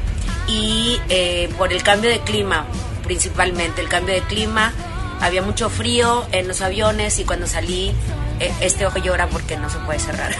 y 0.48 1.00
eh, 1.10 1.50
por 1.58 1.72
el 1.72 1.84
cambio 1.84 2.10
de 2.10 2.20
clima, 2.22 2.66
principalmente. 3.04 3.82
El 3.82 3.90
cambio 3.90 4.16
de 4.16 4.22
clima, 4.22 4.74
había 5.22 5.42
mucho 5.42 5.70
frío 5.70 6.26
en 6.32 6.48
los 6.48 6.62
aviones 6.62 7.20
y 7.20 7.26
cuando 7.26 7.48
salí, 7.48 7.94
eh, 8.40 8.52
este 8.60 8.86
ojo 8.86 8.98
llora 8.98 9.28
porque 9.28 9.56
no 9.58 9.70
se 9.70 9.78
puede 9.80 10.00
cerrar. 10.00 10.36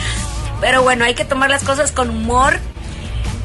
Pero 0.60 0.82
bueno, 0.82 1.04
hay 1.04 1.14
que 1.14 1.24
tomar 1.24 1.50
las 1.50 1.64
cosas 1.64 1.90
con 1.90 2.08
humor. 2.10 2.58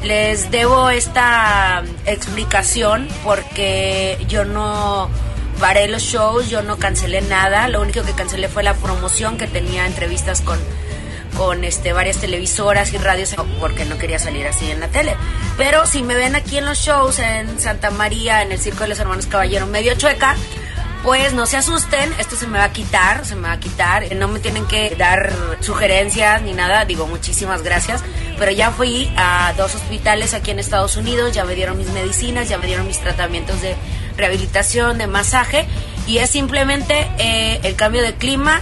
Les 0.04 0.52
debo 0.52 0.90
esta 0.90 1.82
explicación 2.06 3.08
porque 3.24 4.24
yo 4.28 4.44
no 4.44 5.10
paré 5.58 5.88
los 5.88 6.02
shows, 6.02 6.48
yo 6.48 6.62
no 6.62 6.76
cancelé 6.76 7.20
nada. 7.22 7.66
Lo 7.66 7.80
único 7.80 8.02
que 8.04 8.12
cancelé 8.12 8.48
fue 8.48 8.62
la 8.62 8.74
promoción 8.74 9.36
que 9.36 9.48
tenía 9.48 9.84
entrevistas 9.86 10.40
con, 10.40 10.60
con 11.36 11.64
este, 11.64 11.92
varias 11.92 12.18
televisoras 12.18 12.92
y 12.92 12.98
radios 12.98 13.34
porque 13.58 13.84
no 13.84 13.98
quería 13.98 14.20
salir 14.20 14.46
así 14.46 14.70
en 14.70 14.78
la 14.78 14.86
tele. 14.86 15.16
Pero 15.56 15.86
si 15.86 16.04
me 16.04 16.14
ven 16.14 16.36
aquí 16.36 16.58
en 16.58 16.66
los 16.66 16.78
shows 16.78 17.18
en 17.18 17.58
Santa 17.58 17.90
María, 17.90 18.42
en 18.42 18.52
el 18.52 18.60
Circo 18.60 18.84
de 18.84 18.90
los 18.90 19.00
Hermanos 19.00 19.26
Caballero, 19.26 19.66
medio 19.66 19.96
chueca, 19.96 20.36
pues 21.02 21.32
no 21.32 21.46
se 21.46 21.56
asusten, 21.56 22.12
esto 22.18 22.36
se 22.36 22.46
me 22.46 22.58
va 22.58 22.64
a 22.64 22.72
quitar, 22.72 23.24
se 23.24 23.36
me 23.36 23.48
va 23.48 23.52
a 23.52 23.60
quitar. 23.60 24.14
No 24.16 24.28
me 24.28 24.40
tienen 24.40 24.66
que 24.66 24.94
dar 24.96 25.32
sugerencias 25.60 26.42
ni 26.42 26.52
nada, 26.52 26.84
digo 26.84 27.06
muchísimas 27.06 27.62
gracias. 27.62 28.02
Pero 28.38 28.50
ya 28.50 28.70
fui 28.70 29.12
a 29.16 29.52
dos 29.56 29.74
hospitales 29.74 30.34
aquí 30.34 30.50
en 30.50 30.58
Estados 30.58 30.96
Unidos, 30.96 31.32
ya 31.32 31.44
me 31.44 31.54
dieron 31.54 31.78
mis 31.78 31.90
medicinas, 31.90 32.48
ya 32.48 32.58
me 32.58 32.66
dieron 32.66 32.86
mis 32.86 32.98
tratamientos 33.00 33.60
de 33.62 33.76
rehabilitación, 34.16 34.98
de 34.98 35.06
masaje. 35.06 35.66
Y 36.06 36.18
es 36.18 36.30
simplemente 36.30 37.08
eh, 37.18 37.60
el 37.62 37.76
cambio 37.76 38.02
de 38.02 38.14
clima 38.14 38.60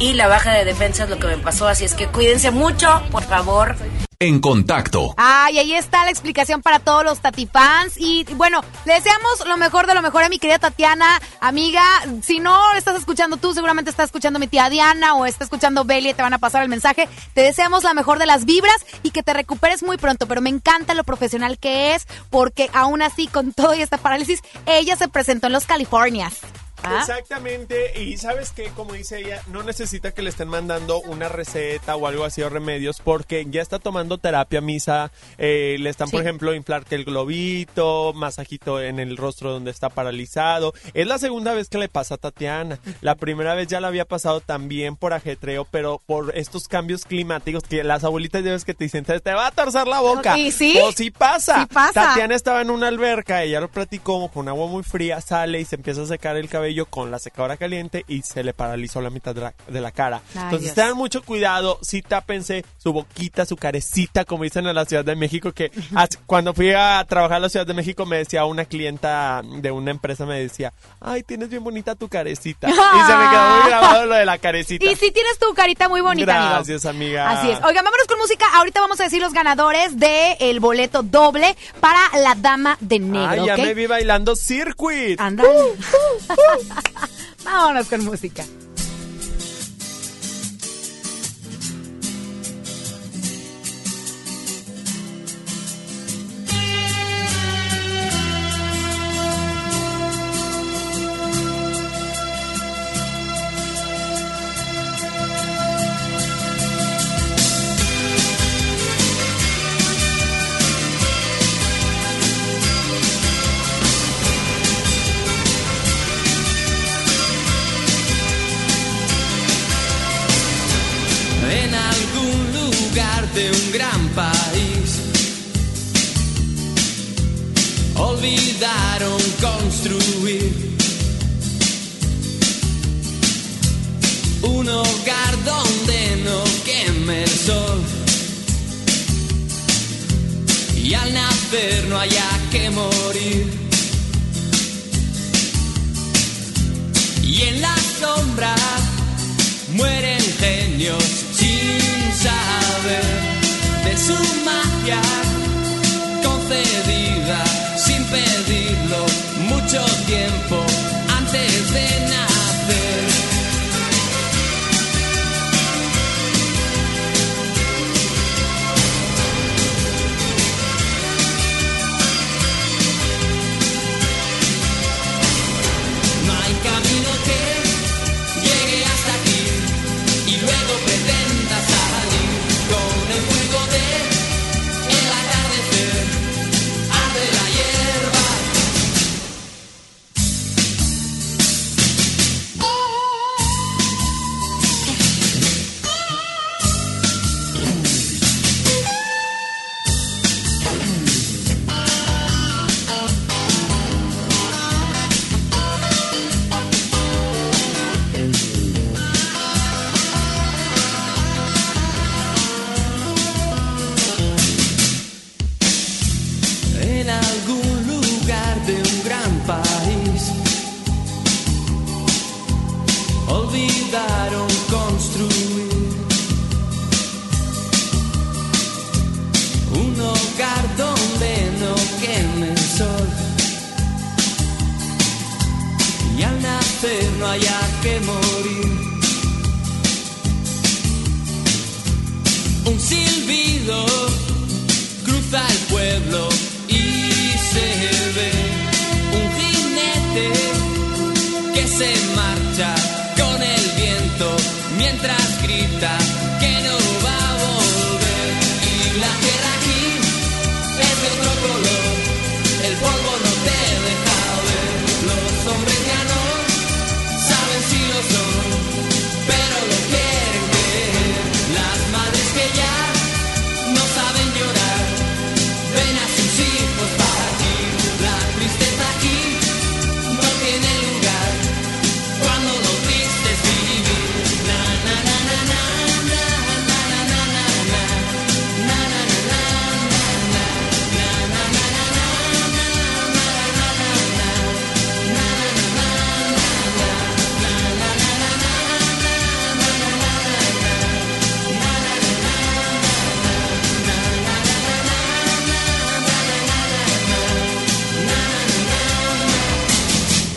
y 0.00 0.14
la 0.14 0.26
baja 0.26 0.52
de 0.52 0.64
defensas 0.64 1.08
lo 1.08 1.18
que 1.18 1.28
me 1.28 1.36
pasó. 1.36 1.68
Así 1.68 1.84
es 1.84 1.94
que 1.94 2.08
cuídense 2.08 2.50
mucho, 2.50 3.02
por 3.12 3.22
favor. 3.22 3.76
En 4.22 4.40
contacto. 4.40 5.14
Ay, 5.16 5.58
ahí 5.58 5.72
está 5.72 6.04
la 6.04 6.10
explicación 6.10 6.60
para 6.60 6.78
todos 6.78 7.04
los 7.04 7.20
Tatifans. 7.20 7.94
Y 7.96 8.24
bueno, 8.34 8.62
le 8.84 8.94
deseamos 8.94 9.46
lo 9.46 9.56
mejor 9.56 9.86
de 9.86 9.94
lo 9.94 10.02
mejor 10.02 10.22
a 10.22 10.28
mi 10.28 10.38
querida 10.38 10.58
Tatiana, 10.58 11.06
amiga. 11.40 11.82
Si 12.22 12.38
no 12.38 12.58
estás 12.74 12.98
escuchando 12.98 13.38
tú, 13.38 13.54
seguramente 13.54 13.90
está 13.90 14.04
escuchando 14.04 14.38
mi 14.38 14.46
tía 14.46 14.68
Diana 14.68 15.14
o 15.14 15.24
está 15.24 15.44
escuchando 15.44 15.84
Belly 15.84 16.10
y 16.10 16.14
te 16.14 16.20
van 16.20 16.34
a 16.34 16.38
pasar 16.38 16.62
el 16.62 16.68
mensaje. 16.68 17.08
Te 17.32 17.40
deseamos 17.40 17.82
la 17.82 17.94
mejor 17.94 18.18
de 18.18 18.26
las 18.26 18.44
vibras 18.44 18.84
y 19.02 19.10
que 19.10 19.22
te 19.22 19.32
recuperes 19.32 19.82
muy 19.82 19.96
pronto. 19.96 20.26
Pero 20.26 20.42
me 20.42 20.50
encanta 20.50 20.92
lo 20.92 21.04
profesional 21.04 21.58
que 21.58 21.94
es, 21.94 22.06
porque 22.28 22.68
aún 22.74 23.00
así, 23.00 23.26
con 23.26 23.54
todo 23.54 23.74
y 23.74 23.80
esta 23.80 23.96
parálisis, 23.96 24.42
ella 24.66 24.96
se 24.96 25.08
presentó 25.08 25.46
en 25.46 25.54
los 25.54 25.64
Californias. 25.64 26.40
¿Ah? 26.82 26.98
Exactamente, 27.00 28.00
y 28.00 28.16
sabes 28.16 28.52
que, 28.52 28.68
como 28.70 28.94
dice 28.94 29.20
ella, 29.20 29.42
no 29.48 29.62
necesita 29.62 30.12
que 30.12 30.22
le 30.22 30.30
estén 30.30 30.48
mandando 30.48 31.00
una 31.00 31.28
receta 31.28 31.96
o 31.96 32.06
algo 32.06 32.24
así 32.24 32.42
o 32.42 32.48
remedios, 32.48 33.00
porque 33.02 33.46
ya 33.48 33.62
está 33.62 33.78
tomando 33.78 34.18
terapia 34.18 34.60
misa, 34.60 35.12
eh, 35.38 35.76
le 35.78 35.90
están, 35.90 36.10
por 36.10 36.22
ejemplo, 36.22 36.54
inflar 36.54 36.84
que 36.84 36.94
el 36.94 37.04
globito, 37.04 38.12
masajito 38.14 38.80
en 38.80 38.98
el 38.98 39.16
rostro 39.16 39.52
donde 39.52 39.70
está 39.70 39.88
paralizado. 39.88 40.72
Es 40.94 41.06
la 41.06 41.18
segunda 41.18 41.54
vez 41.54 41.68
que 41.68 41.78
le 41.78 41.88
pasa 41.88 42.14
a 42.14 42.18
Tatiana. 42.18 42.78
La 43.00 43.14
primera 43.14 43.54
vez 43.54 43.68
ya 43.68 43.80
la 43.80 43.88
había 43.88 44.04
pasado 44.04 44.40
también 44.40 44.96
por 44.96 45.12
ajetreo, 45.12 45.66
pero 45.70 46.00
por 46.04 46.36
estos 46.36 46.68
cambios 46.68 47.04
climáticos 47.04 47.64
que 47.64 47.84
las 47.84 48.04
abuelitas 48.04 48.44
ya 48.44 48.52
ves 48.52 48.64
que 48.64 48.74
te 48.74 48.84
dicen, 48.84 49.04
te 49.04 49.20
te 49.20 49.34
va 49.34 49.48
a 49.48 49.50
torcer 49.50 49.86
la 49.86 50.00
boca. 50.00 50.38
¿Y 50.38 50.50
sí? 50.50 50.78
O 50.82 50.92
sí 50.92 51.10
pasa. 51.10 51.60
Sí 51.60 51.66
pasa. 51.74 51.92
Tatiana 51.92 52.34
estaba 52.34 52.62
en 52.62 52.70
una 52.70 52.88
alberca, 52.88 53.42
ella 53.42 53.60
lo 53.60 53.68
platicó 53.68 54.28
con 54.28 54.48
agua 54.48 54.66
muy 54.66 54.82
fría, 54.82 55.20
sale 55.20 55.60
y 55.60 55.64
se 55.64 55.76
empieza 55.76 56.02
a 56.02 56.06
secar 56.06 56.36
el 56.36 56.48
cabello 56.48 56.69
con 56.86 57.10
la 57.10 57.18
secadora 57.18 57.56
caliente 57.56 58.04
y 58.08 58.22
se 58.22 58.42
le 58.42 58.52
paralizó 58.52 59.00
la 59.00 59.10
mitad 59.10 59.34
de 59.34 59.40
la, 59.42 59.54
de 59.68 59.80
la 59.80 59.90
cara. 59.90 60.22
Ay, 60.34 60.42
Entonces 60.44 60.62
Dios. 60.62 60.74
tengan 60.74 60.96
mucho 60.96 61.22
cuidado, 61.22 61.78
sí 61.82 62.02
tápense 62.02 62.64
su 62.78 62.92
boquita, 62.92 63.44
su 63.44 63.56
carecita, 63.56 64.24
como 64.24 64.44
dicen 64.44 64.66
en 64.66 64.74
la 64.74 64.84
Ciudad 64.84 65.04
de 65.04 65.16
México, 65.16 65.52
que 65.52 65.70
cuando 66.26 66.54
fui 66.54 66.72
a 66.72 67.04
trabajar 67.08 67.36
a 67.38 67.40
la 67.40 67.48
Ciudad 67.48 67.66
de 67.66 67.74
México 67.74 68.06
me 68.06 68.18
decía 68.18 68.44
una 68.44 68.64
clienta 68.64 69.42
de 69.44 69.70
una 69.70 69.90
empresa, 69.90 70.26
me 70.26 70.40
decía, 70.40 70.72
ay, 71.00 71.22
tienes 71.22 71.48
bien 71.48 71.62
bonita 71.64 71.94
tu 71.94 72.08
carecita. 72.08 72.68
Y 72.68 72.72
se 72.72 73.16
me 73.16 73.30
quedó 73.30 73.50
muy 73.50 73.68
grabado 73.68 74.06
lo 74.06 74.14
de 74.14 74.24
la 74.24 74.38
carecita. 74.38 74.84
Y 74.84 74.94
si 74.96 75.10
tienes 75.10 75.38
tu 75.38 75.52
carita 75.54 75.88
muy 75.88 76.00
bonita, 76.00 76.36
amigo. 76.36 76.54
Gracias, 76.54 76.86
amiga. 76.86 77.30
Así 77.30 77.50
es. 77.50 77.58
Oigan, 77.64 77.84
vámonos 77.84 78.06
con 78.06 78.18
música. 78.18 78.46
Ahorita 78.54 78.80
vamos 78.80 79.00
a 79.00 79.04
decir 79.04 79.20
los 79.20 79.32
ganadores 79.32 79.98
del 79.98 80.36
el 80.40 80.60
boleto 80.60 81.02
doble 81.02 81.56
para 81.80 82.00
la 82.18 82.34
dama 82.34 82.76
de 82.80 82.98
negro. 82.98 83.42
Ay, 83.42 83.46
ya 83.46 83.56
me 83.56 83.74
vi 83.74 83.86
bailando 83.86 84.36
circuit. 84.36 85.20
Anda. 85.20 85.44
vámonos 87.44 87.86
con 87.88 88.04
música. 88.04 88.44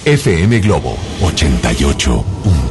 FM 0.06 0.60
Globo 0.62 0.98
88.1. 1.22 2.63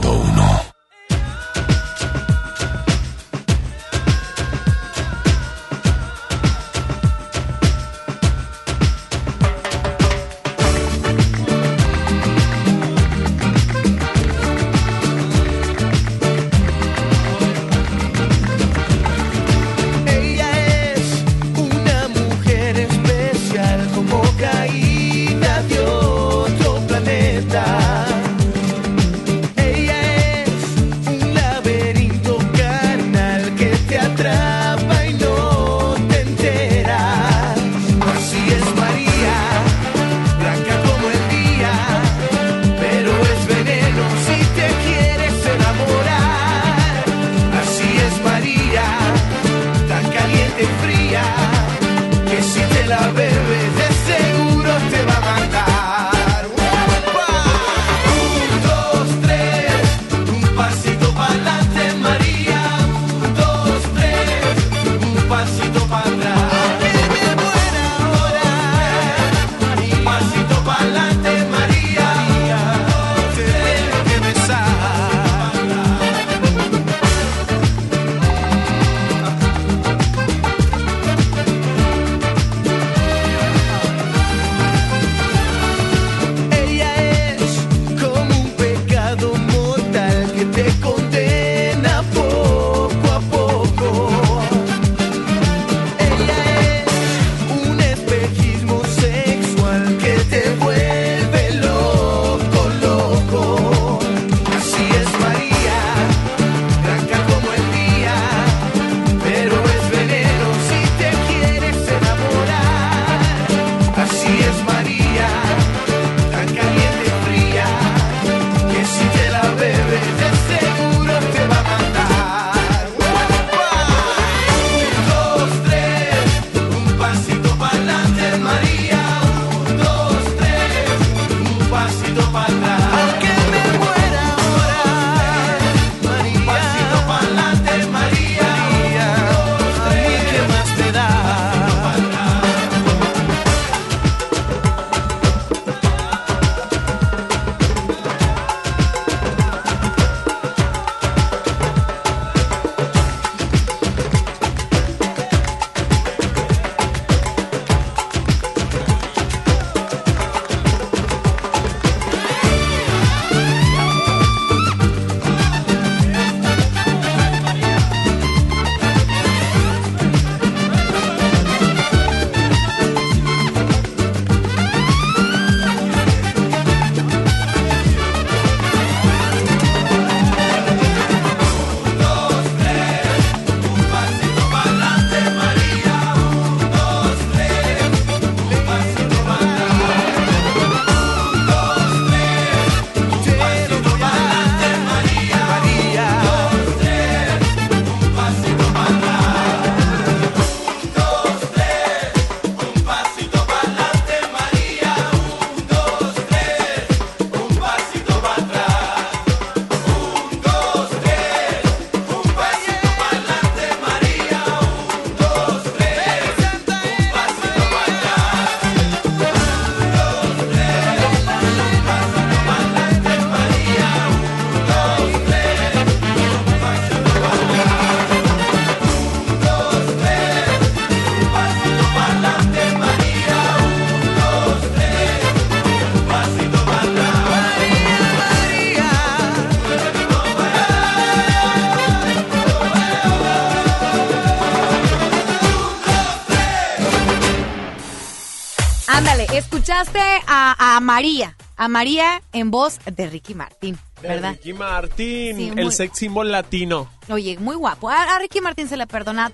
a 251.62 251.68
María 251.68 252.20
en 252.32 252.50
voz 252.50 252.80
de 252.84 253.08
Ricky 253.08 253.36
Martín, 253.36 253.78
De 254.00 254.08
¿verdad? 254.08 254.32
Ricky 254.32 254.52
Martín, 254.52 255.36
Sí, 255.36 255.52
el 255.56 255.70
sex 255.70 255.96
symbol 255.96 256.32
latino. 256.32 256.90
Oye, 257.08 257.38
muy 257.38 257.54
guapo. 257.54 257.88
A, 257.88 258.16
a 258.16 258.18
Ricky 258.18 258.40
Martín 258.40 258.66
se 258.68 258.76
le 258.76 258.88
perdona 258.88 259.30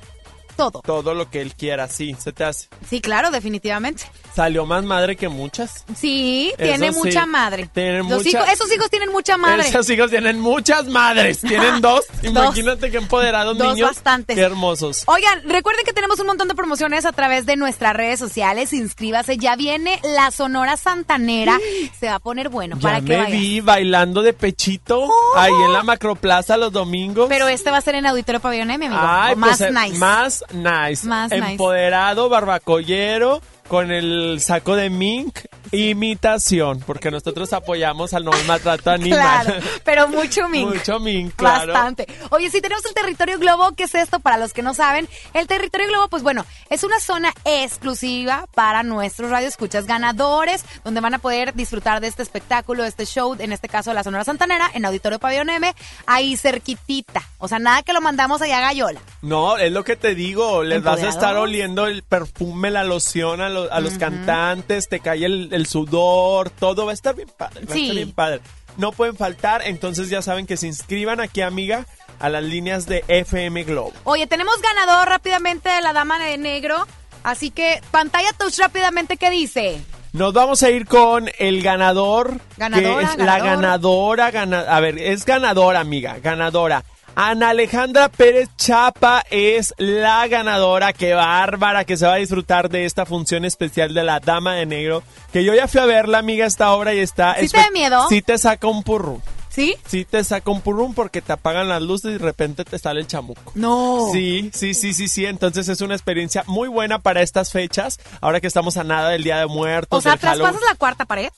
todo. 0.59 0.83
Todo 0.85 1.15
lo 1.15 1.31
que 1.31 1.41
él 1.41 1.55
quiera, 1.55 1.89
sí, 1.89 2.15
se 2.19 2.33
te 2.33 2.45
hace. 2.45 2.69
Sí, 2.91 3.01
claro, 3.01 3.31
definitivamente. 3.31 4.05
Salió 4.35 4.67
más 4.67 4.85
madre 4.85 5.17
que 5.17 5.29
muchas. 5.29 5.85
Sí, 5.97 6.53
Eso 6.59 6.65
tiene 6.65 6.93
sí, 6.93 6.99
mucha 6.99 7.25
madre. 7.27 7.71
tiene 7.73 7.99
Los 7.99 8.09
mucha- 8.09 8.29
hijos- 8.29 8.49
esos 8.53 8.73
hijos 8.73 8.91
tienen 8.91 9.11
mucha 9.13 9.37
madre. 9.37 9.67
Esos 9.69 9.89
hijos 9.89 10.11
tienen 10.11 10.41
muchas 10.41 10.87
madres. 10.89 11.41
Tienen 11.41 11.81
dos. 11.81 12.05
Imagínate 12.23 12.91
que 12.91 12.99
empoderados 12.99 13.57
Dos 13.57 13.75
niños. 13.75 13.89
bastantes. 13.91 14.37
Qué 14.37 14.43
hermosos. 14.43 15.05
Oigan, 15.07 15.43
recuerden 15.49 15.85
que 15.85 15.93
tenemos 15.93 16.19
un 16.21 16.27
montón 16.27 16.49
de 16.49 16.55
promociones 16.55 17.05
a 17.07 17.13
través 17.13 17.47
de 17.47 17.57
nuestras 17.57 17.95
redes 17.95 18.19
sociales. 18.19 18.73
Inscríbase, 18.73 19.39
ya 19.39 19.55
viene 19.57 20.01
la 20.03 20.31
Sonora 20.33 20.77
Santanera. 20.77 21.57
Se 21.99 22.07
va 22.09 22.17
a 22.17 22.19
poner 22.21 22.49
bueno 22.49 22.77
Ya 22.77 22.83
para 22.83 23.01
que 23.01 23.07
me 23.09 23.17
vayas. 23.17 23.31
Vi 23.33 23.61
bailando 23.61 24.23
de 24.23 24.33
pechito 24.33 25.09
ahí 25.37 25.53
en 25.67 25.73
la 25.73 25.83
macroplaza 25.85 26.57
los 26.57 26.73
domingos. 26.73 27.27
Pero 27.29 27.47
este 27.49 27.71
va 27.71 27.77
a 27.79 27.81
ser 27.81 27.95
en 27.95 28.07
Auditorio 28.07 28.41
Pabellón 28.41 28.71
M, 28.71 28.87
amigo. 28.87 29.01
Ay, 29.03 29.35
O 29.35 29.37
más 29.37 29.59
pues, 29.59 29.71
eh, 29.71 29.73
nice. 29.73 29.99
Más 29.99 30.45
nice. 30.53 31.07
Más 31.07 31.31
nice. 31.31 31.53
Empoderado, 31.53 32.29
barbacollero, 32.29 33.41
con 33.69 33.91
el 33.91 34.39
saco 34.41 34.77
de 34.77 34.91
mink, 34.91 35.41
imitación, 35.73 36.81
porque 36.87 37.11
nosotros 37.11 37.53
apoyamos 37.53 38.15
al 38.15 38.25
no 38.25 38.31
maltrato 38.47 38.91
animal. 38.91 39.19
Claro, 39.45 39.61
pero 39.85 40.09
mucho 40.09 40.49
mink. 40.49 40.69
Mucho 40.75 40.99
mink, 41.01 41.35
claro. 41.37 41.73
Bastante. 41.73 42.07
Oye, 42.31 42.51
si 42.51 42.61
tenemos 42.61 42.85
el 42.87 42.95
territorio 42.95 43.39
globo, 43.39 43.73
¿qué 43.73 43.85
es 43.85 43.95
esto 43.95 44.21
para 44.21 44.37
los 44.39 44.53
que 44.53 44.63
no 44.63 44.75
saben? 44.75 45.09
El 45.35 45.47
territorio 45.47 45.89
globo, 45.89 46.09
pues 46.09 46.23
bueno, 46.23 46.45
es 46.71 46.85
una 46.85 47.01
zona 47.01 47.33
exclusiva 47.45 48.47
para 48.55 48.83
nuestros 48.83 49.31
radioescuchas 49.31 49.87
ganadores, 49.87 50.65
donde 50.85 51.01
van 51.01 51.15
a 51.15 51.19
poder 51.19 51.55
disfrutar 51.55 52.01
de 52.01 52.09
este 52.09 52.23
espectáculo, 52.23 52.83
de 52.83 52.89
este 52.89 53.07
show, 53.07 53.37
en 53.39 53.53
este 53.53 53.69
caso 53.69 53.91
de 53.91 53.95
la 53.95 54.05
Sonora 54.05 54.25
Santanera, 54.25 54.71
en 54.75 54.85
Auditorio 54.85 55.19
Pabellón 55.19 55.51
M, 55.51 55.73
ahí 56.07 56.37
cerquitita. 56.37 57.23
O 57.39 57.49
sea, 57.49 57.59
nada 57.59 57.83
que 57.83 57.93
lo 57.93 58.01
mandamos 58.01 58.43
allá 58.43 58.59
a 58.59 58.63
Gallola. 58.63 59.01
No, 59.23 59.57
es 59.59 59.71
lo 59.73 59.85
que 59.85 59.97
te 59.97 60.15
digo, 60.15 60.63
les 60.65 60.83
vas 60.83 61.03
a 61.03 61.09
estar 61.09 61.37
oliendo 61.37 61.87
el 61.87 62.03
perfume, 62.03 62.71
la 62.71 62.85
loción 62.85 63.41
a, 63.41 63.49
lo- 63.49 63.73
a 63.73 63.81
los 63.81 63.95
cantantes, 63.99 64.89
te 64.89 65.01
cae 65.01 65.25
el, 65.25 65.49
el 65.53 65.58
sudor, 65.67 66.51
todo 66.51 66.85
va 66.87 66.93
a 66.93 66.95
estar 66.95 67.15
bien 67.15 67.29
padre, 67.37 67.65
va 67.67 67.75
a 67.75 67.77
estar 67.79 67.95
bien 67.95 68.13
padre. 68.13 68.41
No 68.77 68.93
pueden 68.93 69.17
faltar, 69.17 69.63
entonces 69.65 70.09
ya 70.09 70.23
saben 70.23 70.47
que 70.47 70.57
se 70.57 70.67
inscriban 70.67 71.21
aquí, 71.21 71.41
amiga, 71.41 71.87
a 72.21 72.29
las 72.29 72.45
líneas 72.45 72.87
de 72.87 73.05
FM 73.09 73.65
Globo. 73.65 73.93
Oye, 74.05 74.27
tenemos 74.27 74.55
ganador 74.63 75.09
rápidamente 75.09 75.69
de 75.69 75.81
la 75.83 75.93
Dama 75.93 76.19
de 76.19 76.39
Negro, 76.39 76.87
así 77.25 77.51
que 77.51 77.81
pantalla 77.91 78.29
touch 78.39 78.59
rápidamente, 78.59 79.17
¿qué 79.17 79.31
dice? 79.31 79.81
Nos 80.13 80.33
vamos 80.33 80.63
a 80.63 80.71
ir 80.71 80.87
con 80.87 81.29
el 81.39 81.63
ganador. 81.63 82.41
Ganadora, 82.57 82.97
que 82.97 83.13
es 83.13 83.19
la 83.19 83.25
ganador. 83.39 83.45
ganadora, 83.61 84.31
gana- 84.31 84.61
a 84.61 84.81
ver, 84.81 84.99
es 84.99 85.25
ganadora, 85.25 85.81
amiga, 85.81 86.17
ganadora. 86.23 86.83
Ana 87.21 87.49
Alejandra 87.49 88.09
Pérez 88.09 88.49
Chapa 88.57 89.25
es 89.29 89.75
la 89.77 90.29
ganadora, 90.29 90.93
qué 90.93 91.15
bárbara, 91.15 91.85
que 91.85 91.97
se 91.97 92.07
va 92.07 92.13
a 92.13 92.19
disfrutar 92.19 92.69
de 92.69 92.85
esta 92.85 93.07
función 93.07 93.45
especial 93.45 93.93
de 93.93 94.05
la 94.05 94.21
Dama 94.21 94.55
de 94.55 94.67
Negro. 94.67 95.03
Que 95.33 95.43
yo 95.43 95.53
ya 95.53 95.67
fui 95.67 95.81
a 95.81 95.85
verla, 95.85 96.19
amiga, 96.19 96.47
esta 96.47 96.73
obra 96.73 96.95
y 96.95 97.01
está... 97.01 97.35
¿Sí 97.41 97.49
te 97.49 97.57
da 97.57 97.73
miedo? 97.73 98.07
Sí 98.09 98.23
te 98.23 98.39
saca 98.39 98.69
un 98.69 98.85
purrum. 98.85 99.21
¿Sí? 99.49 99.75
Sí 99.85 100.05
te 100.05 100.23
saca 100.23 100.49
un 100.49 100.61
purrum 100.61 100.95
porque 100.95 101.21
te 101.21 101.33
apagan 101.33 101.69
las 101.69 101.83
luces 101.83 102.11
y 102.11 102.13
de 102.13 102.19
repente 102.19 102.65
te 102.65 102.79
sale 102.79 103.01
el 103.01 103.09
chamuco. 103.09 103.51
No. 103.57 104.11
Sí, 104.13 104.53
sí, 104.55 104.73
sí, 104.73 104.95
sí, 104.95 105.09
sí. 105.09 105.27
Entonces 105.27 105.69
es 105.69 105.81
una 105.81 105.97
experiencia 105.97 106.45
muy 106.47 106.69
buena 106.69 107.01
para 107.01 107.23
estas 107.23 107.51
fechas. 107.51 107.99
Ahora 108.21 108.41
que 108.41 108.47
estamos 108.47 108.77
a 108.77 108.85
nada 108.85 109.09
del 109.09 109.25
Día 109.25 109.39
de 109.41 109.47
Muertos. 109.47 109.99
O 109.99 110.01
sea. 110.01 110.17
¿traspasas 110.17 110.63
la 110.63 110.77
cuarta 110.77 111.05
pared? 111.05 111.31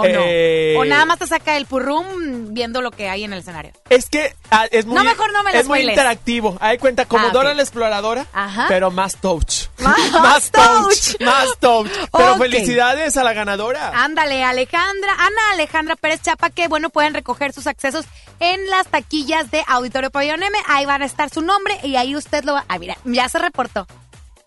¿O 0.00 0.04
Eh, 0.06 0.72
no? 0.74 0.80
¿O 0.80 0.84
nada 0.84 1.04
más 1.06 1.18
te 1.18 1.26
saca 1.26 1.56
el 1.56 1.66
purrum 1.66 2.52
viendo 2.52 2.80
lo 2.82 2.90
que 2.90 3.08
hay 3.08 3.24
en 3.24 3.32
el 3.32 3.40
escenario? 3.40 3.72
Es 3.88 4.08
que 4.08 4.34
ah, 4.50 4.66
es 4.70 4.86
muy, 4.86 4.96
No, 4.96 5.04
mejor 5.04 5.32
no 5.32 5.42
me 5.42 5.58
es 5.58 5.66
muy 5.66 5.80
interactivo. 5.80 6.56
Hay 6.60 6.78
cuenta 6.78 7.04
como 7.06 7.26
Ah. 7.26 7.30
Dora 7.30 7.54
la 7.54 7.62
exploradora, 7.62 8.26
Ajá. 8.32 8.66
pero 8.68 8.90
más 8.90 9.16
touch. 9.16 9.66
Más- 9.78 10.50
touch. 10.52 11.20
Más 11.20 11.48
touch. 11.60 11.90
Pero 12.12 12.36
felicidades 12.36 13.16
a 13.16 13.24
la 13.24 13.32
ganadora. 13.32 13.92
Ándale, 14.04 14.44
Alejandra, 14.44 15.12
Ana 15.18 15.40
Alejandra 15.52 15.96
Pérez 15.96 16.22
Chapa, 16.22 16.50
que 16.50 16.68
bueno, 16.68 16.90
pueden 16.90 17.14
recoger 17.14 17.52
sus 17.52 17.66
accesos 17.66 18.04
en 18.40 18.68
las 18.70 18.86
taquillas 18.88 19.50
de 19.50 19.62
Auditorio 19.66 20.10
Pabellón 20.10 20.42
M. 20.42 20.56
Ahí 20.68 20.86
van 20.86 21.02
a 21.02 21.06
estar 21.06 21.30
su 21.30 21.42
nombre 21.42 21.78
y 21.82 21.96
ahí 21.96 22.16
usted 22.16 22.44
lo 22.44 22.54
va. 22.54 22.64
Ah, 22.68 22.78
mira, 22.78 22.96
ya 23.04 23.28
se 23.28 23.38
reportó. 23.38 23.86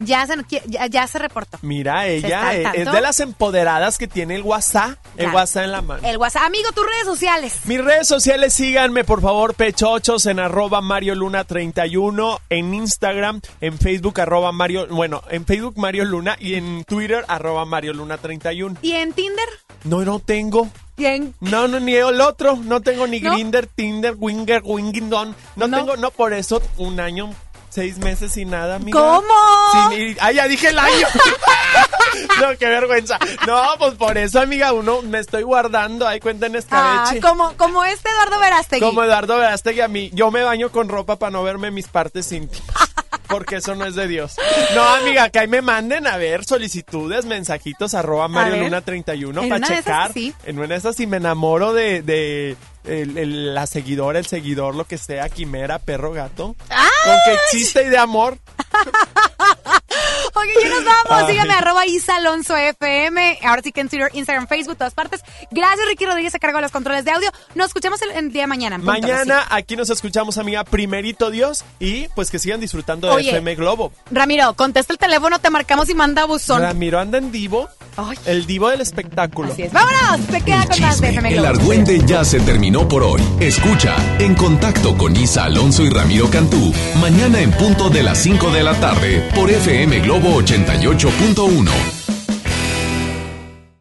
Ya 0.05 0.25
se, 0.27 0.35
ya, 0.67 0.87
ya 0.87 1.07
se 1.07 1.19
reportó. 1.19 1.57
Mira, 1.61 2.07
ella 2.07 2.53
es, 2.53 2.91
de 2.91 3.01
las 3.01 3.19
empoderadas 3.19 3.97
que 3.97 4.07
tiene 4.07 4.35
el 4.35 4.41
WhatsApp, 4.41 4.97
el. 5.17 5.29
WhatsApp 5.33 5.63
en 5.65 5.71
la 5.71 5.81
mano. 5.81 6.07
El 6.07 6.17
WhatsApp. 6.17 6.43
Amigo, 6.43 6.71
tus 6.73 6.85
redes 6.85 7.05
sociales. 7.05 7.59
Mis 7.65 7.83
redes 7.83 8.07
sociales, 8.07 8.53
síganme 8.53 9.03
por 9.03 9.21
favor, 9.21 9.53
pechochos, 9.55 10.25
en 10.25 10.39
arroba 10.39 10.81
Mario 10.81 11.15
Luna 11.15 11.43
31, 11.43 12.39
en 12.49 12.73
Instagram, 12.73 13.41
en 13.61 13.77
Facebook, 13.77 14.19
arroba 14.21 14.51
Mario, 14.51 14.87
bueno, 14.87 15.21
en 15.29 15.45
Facebook 15.45 15.77
Mario 15.77 16.05
Luna 16.05 16.35
y 16.39 16.55
en 16.55 16.83
Twitter, 16.83 17.25
arroba 17.27 17.65
Mario 17.65 17.93
Luna 17.93 18.17
31. 18.17 18.77
¿Y 18.81 18.91
en 18.93 19.13
Tinder? 19.13 19.45
No, 19.83 20.03
no 20.03 20.19
tengo. 20.19 20.69
¿Y 20.95 21.05
en 21.05 21.33
No, 21.39 21.67
no, 21.67 21.79
ni 21.79 21.95
el 21.95 22.21
otro. 22.21 22.55
No 22.55 22.81
tengo 22.81 23.07
ni 23.07 23.19
¿No? 23.19 23.33
Grinder, 23.33 23.65
Tinder, 23.67 24.15
Winger, 24.17 24.61
Wingingdon. 24.63 25.35
No, 25.55 25.67
No. 25.67 25.77
tengo, 25.77 25.97
no, 25.97 26.11
por 26.11 26.33
eso 26.33 26.61
un 26.77 26.99
año, 26.99 27.33
seis 27.73 27.97
meses 27.97 28.37
y 28.37 28.45
nada, 28.45 28.75
amiga. 28.75 28.99
¿Cómo? 28.99 29.89
Sin 29.89 29.99
ir- 29.99 30.17
ah, 30.21 30.31
ya 30.31 30.47
dije 30.47 30.69
el 30.69 30.79
año. 30.79 31.07
no, 32.41 32.57
qué 32.57 32.67
vergüenza. 32.67 33.17
No, 33.47 33.61
pues 33.79 33.95
por 33.95 34.17
eso, 34.17 34.39
amiga, 34.39 34.71
uno 34.73 35.01
me 35.01 35.19
estoy 35.19 35.43
guardando. 35.43 36.07
Ahí 36.07 36.19
cuenta 36.19 36.45
en 36.47 36.55
Ah, 36.55 36.59
escabeche. 36.59 37.21
como, 37.21 37.53
como 37.57 37.83
este 37.83 38.09
Eduardo 38.09 38.39
Verástegui. 38.39 38.81
Como 38.85 39.03
Eduardo 39.03 39.37
Verástegui 39.37 39.81
a 39.81 39.87
mí, 39.87 40.09
yo 40.13 40.31
me 40.31 40.43
baño 40.43 40.71
con 40.71 40.87
ropa 40.89 41.17
para 41.17 41.31
no 41.31 41.43
verme 41.43 41.71
mis 41.71 41.87
partes 41.87 42.31
íntimas. 42.31 42.67
Porque 43.27 43.55
eso 43.55 43.73
no 43.73 43.85
es 43.85 43.95
de 43.95 44.07
Dios. 44.07 44.35
No, 44.75 44.83
amiga, 44.83 45.29
que 45.29 45.39
ahí 45.39 45.47
me 45.47 45.61
manden 45.63 46.05
a 46.05 46.17
ver 46.17 46.45
solicitudes, 46.45 47.25
mensajitos, 47.25 47.95
arroba 47.95 48.27
Mario. 48.27 48.57
Luna 48.57 48.81
31 48.81 49.41
En 49.43 49.49
para 49.49 49.65
checar. 49.67 50.13
sí. 50.13 50.35
En 50.45 50.59
una 50.59 50.67
de 50.67 50.75
esas, 50.75 50.95
si 50.95 51.07
me 51.07 51.17
enamoro 51.17 51.73
de, 51.73 52.03
de 52.03 52.55
el- 52.85 53.17
el- 53.17 53.53
la 53.55 53.65
seguidora, 53.67 54.19
el 54.19 54.25
seguidor, 54.25 54.75
lo 54.75 54.85
que 54.85 54.97
sea, 54.97 55.29
quimera, 55.29 55.79
perro, 55.79 56.11
gato. 56.11 56.55
Con 56.67 57.15
que 57.25 57.33
existe 57.33 57.83
y 57.83 57.89
de 57.89 57.97
amor. 57.97 58.37
Ok, 60.35 60.45
ya 60.61 60.69
nos 60.69 60.83
vamos. 60.85 61.23
Ay. 61.23 61.25
Síganme, 61.33 61.53
arroba 61.53 61.85
Isa 61.85 62.15
Alonso 62.15 62.55
FM. 62.57 63.39
Ahora 63.43 63.61
sí 63.61 63.71
que 63.71 63.81
en 63.81 63.89
Twitter, 63.89 64.09
Instagram, 64.13 64.47
Facebook, 64.47 64.77
todas 64.77 64.93
partes. 64.93 65.21
Gracias, 65.51 65.85
Ricky 65.87 66.05
Rodríguez, 66.05 66.33
a 66.35 66.39
cargo 66.39 66.57
de 66.57 66.63
los 66.63 66.71
controles 66.71 67.05
de 67.05 67.11
audio. 67.11 67.29
Nos 67.55 67.67
escuchamos 67.67 68.01
el, 68.01 68.11
el 68.11 68.31
día 68.31 68.43
de 68.43 68.47
mañana. 68.47 68.77
Mañana 68.77 69.45
aquí 69.49 69.75
nos 69.75 69.89
escuchamos, 69.89 70.37
amiga, 70.37 70.63
primerito 70.63 71.29
Dios. 71.31 71.63
Y 71.79 72.07
pues 72.09 72.31
que 72.31 72.39
sigan 72.39 72.59
disfrutando 72.59 73.07
de 73.09 73.13
Oye. 73.15 73.29
FM 73.29 73.55
Globo. 73.55 73.91
Ramiro, 74.11 74.53
contesta 74.53 74.93
el 74.93 74.99
teléfono, 74.99 75.39
te 75.39 75.49
marcamos 75.49 75.89
y 75.89 75.93
manda 75.93 76.25
buzón. 76.25 76.61
Ramiro 76.61 76.99
anda 76.99 77.17
en 77.17 77.31
divo. 77.31 77.69
El 78.25 78.47
divo 78.47 78.69
del 78.69 78.81
espectáculo. 78.81 79.51
Así 79.51 79.63
es. 79.63 79.71
¡Vámonos! 79.71 80.25
Se 80.31 80.41
queda 80.41 80.65
con 80.65 80.81
más 80.81 80.99
de 80.99 81.09
FM 81.09 81.29
El 81.29 81.35
Globo. 81.35 81.47
argüende 81.49 82.01
ya 82.07 82.25
se 82.25 82.39
terminó 82.39 82.87
por 82.87 83.03
hoy. 83.03 83.21
Escucha 83.39 83.95
En 84.17 84.33
Contacto 84.33 84.97
con 84.97 85.15
Isa 85.15 85.43
Alonso 85.45 85.83
y 85.83 85.89
Ramiro 85.91 86.27
Cantú 86.31 86.73
mañana 86.99 87.39
en 87.41 87.51
punto 87.51 87.89
de 87.91 88.01
las 88.01 88.17
5 88.17 88.49
de 88.49 88.63
la 88.63 88.73
tarde 88.79 89.29
por 89.35 89.49
FM 89.51 89.99
Globo 90.23 90.41
88.1. 90.41 91.92